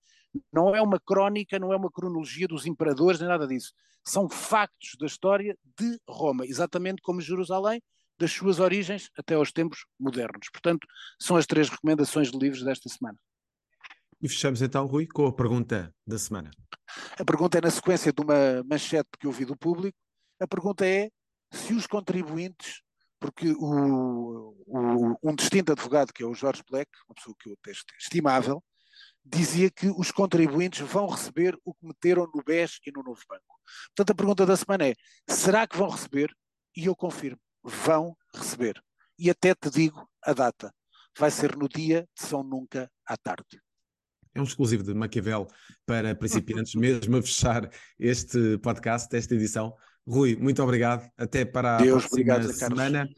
Não 0.54 0.76
é 0.76 0.82
uma 0.82 1.00
crónica, 1.00 1.58
não 1.58 1.74
é 1.74 1.76
uma 1.76 1.92
cronologia 1.92 2.48
dos 2.48 2.68
imperadores, 2.68 3.20
nem 3.20 3.28
nada 3.28 3.48
disso. 3.48 3.74
São 4.06 4.30
factos 4.30 4.96
da 5.00 5.08
história 5.08 5.58
de 5.78 6.00
Roma, 6.08 6.46
exatamente 6.46 7.02
como 7.02 7.20
Jerusalém, 7.22 7.82
das 8.20 8.32
suas 8.32 8.60
origens 8.60 9.10
até 9.18 9.34
aos 9.34 9.52
tempos 9.52 9.86
modernos. 10.00 10.48
Portanto, 10.52 10.88
são 11.20 11.38
as 11.38 11.48
três 11.48 11.70
recomendações 11.70 12.32
de 12.32 12.38
livros 12.38 12.64
desta 12.64 12.88
semana. 12.88 13.18
E 14.22 14.30
fechamos 14.30 14.62
então, 14.62 14.86
Rui, 14.86 15.08
com 15.08 15.26
a 15.26 15.34
pergunta 15.34 15.92
da 16.06 16.20
semana. 16.20 16.52
A 17.20 17.26
pergunta 17.26 17.58
é 17.58 17.62
na 17.62 17.72
sequência 17.72 18.14
de 18.14 18.22
uma 18.22 18.64
manchete 18.64 19.10
que 19.20 19.26
eu 19.26 19.32
vi 19.32 19.44
do 19.44 19.58
público. 19.58 19.98
A 20.40 20.48
pergunta 20.48 20.86
é 20.86 21.10
se 21.52 21.74
os 21.74 21.86
contribuintes, 21.86 22.82
porque 23.22 23.52
o, 23.52 24.56
o, 24.66 25.16
um 25.22 25.36
distinto 25.36 25.72
advogado, 25.72 26.12
que 26.12 26.24
é 26.24 26.26
o 26.26 26.34
Jorge 26.34 26.64
Black, 26.68 26.90
uma 27.08 27.14
pessoa 27.14 27.36
que 27.40 27.52
eu 27.52 27.58
testo 27.62 27.94
estimável, 28.00 28.64
dizia 29.24 29.70
que 29.70 29.88
os 29.90 30.10
contribuintes 30.10 30.82
vão 30.82 31.08
receber 31.08 31.56
o 31.64 31.72
que 31.72 31.86
meteram 31.86 32.28
no 32.34 32.44
BES 32.44 32.80
e 32.84 32.92
no 32.92 33.04
Novo 33.04 33.22
Banco. 33.30 33.60
Portanto, 33.90 34.12
a 34.12 34.16
pergunta 34.16 34.44
da 34.44 34.58
semana 34.58 34.88
é: 34.88 34.96
será 35.30 35.68
que 35.68 35.78
vão 35.78 35.90
receber? 35.90 36.36
E 36.76 36.86
eu 36.86 36.96
confirmo, 36.96 37.40
vão 37.64 38.18
receber. 38.34 38.82
E 39.20 39.30
até 39.30 39.54
te 39.54 39.70
digo 39.70 40.10
a 40.24 40.34
data. 40.34 40.74
Vai 41.16 41.30
ser 41.30 41.56
no 41.56 41.70
dia 41.70 42.08
de 42.18 42.26
São 42.26 42.42
Nunca 42.42 42.90
à 43.06 43.16
tarde. 43.16 43.62
É 44.34 44.40
um 44.40 44.46
exclusivo 44.46 44.82
de 44.82 44.96
Maquiavel 44.96 45.46
para 45.86 46.16
principiantes, 46.16 46.74
mesmo 46.76 47.18
a 47.18 47.22
fechar 47.22 47.70
este 48.00 48.58
podcast, 48.60 49.16
esta 49.16 49.36
edição. 49.36 49.76
Rui, 50.08 50.36
muito 50.36 50.62
obrigado. 50.64 51.10
Até 51.18 51.46
para 51.46 51.78
a 51.78 51.78
Deus, 51.78 52.04
próxima 52.04 52.12
obrigado, 52.14 52.54
semana. 52.54 53.10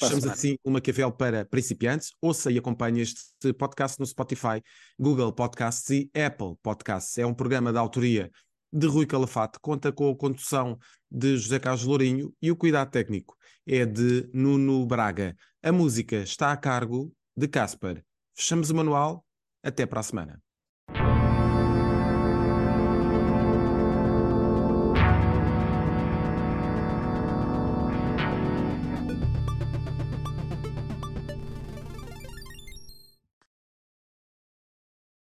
Fechamos 0.00 0.26
assim 0.26 0.56
uma 0.64 0.74
Maquiavel 0.74 1.12
para 1.12 1.44
principiantes. 1.44 2.10
Ouça 2.20 2.50
e 2.50 2.58
acompanhe 2.58 3.02
este 3.02 3.52
podcast 3.52 3.98
no 4.00 4.06
Spotify, 4.06 4.62
Google 4.98 5.32
Podcasts 5.32 5.88
e 5.90 6.10
Apple 6.18 6.56
Podcasts. 6.62 7.18
É 7.18 7.26
um 7.26 7.34
programa 7.34 7.72
de 7.72 7.78
autoria 7.78 8.30
de 8.72 8.86
Rui 8.86 9.06
Calafate, 9.06 9.58
conta 9.60 9.92
com 9.92 10.10
a 10.10 10.16
condução 10.16 10.78
de 11.10 11.36
José 11.36 11.58
Carlos 11.58 11.84
Lourinho 11.84 12.34
e 12.42 12.50
o 12.50 12.56
cuidado 12.56 12.90
técnico 12.90 13.36
é 13.66 13.84
de 13.84 14.30
Nuno 14.32 14.86
Braga. 14.86 15.36
A 15.62 15.72
música 15.72 16.16
está 16.16 16.52
a 16.52 16.56
cargo 16.56 17.12
de 17.36 17.48
Casper. 17.48 18.04
Fechamos 18.34 18.70
o 18.70 18.74
manual. 18.74 19.24
Até 19.62 19.84
para 19.84 19.98
a 19.98 20.02
semana. 20.04 20.45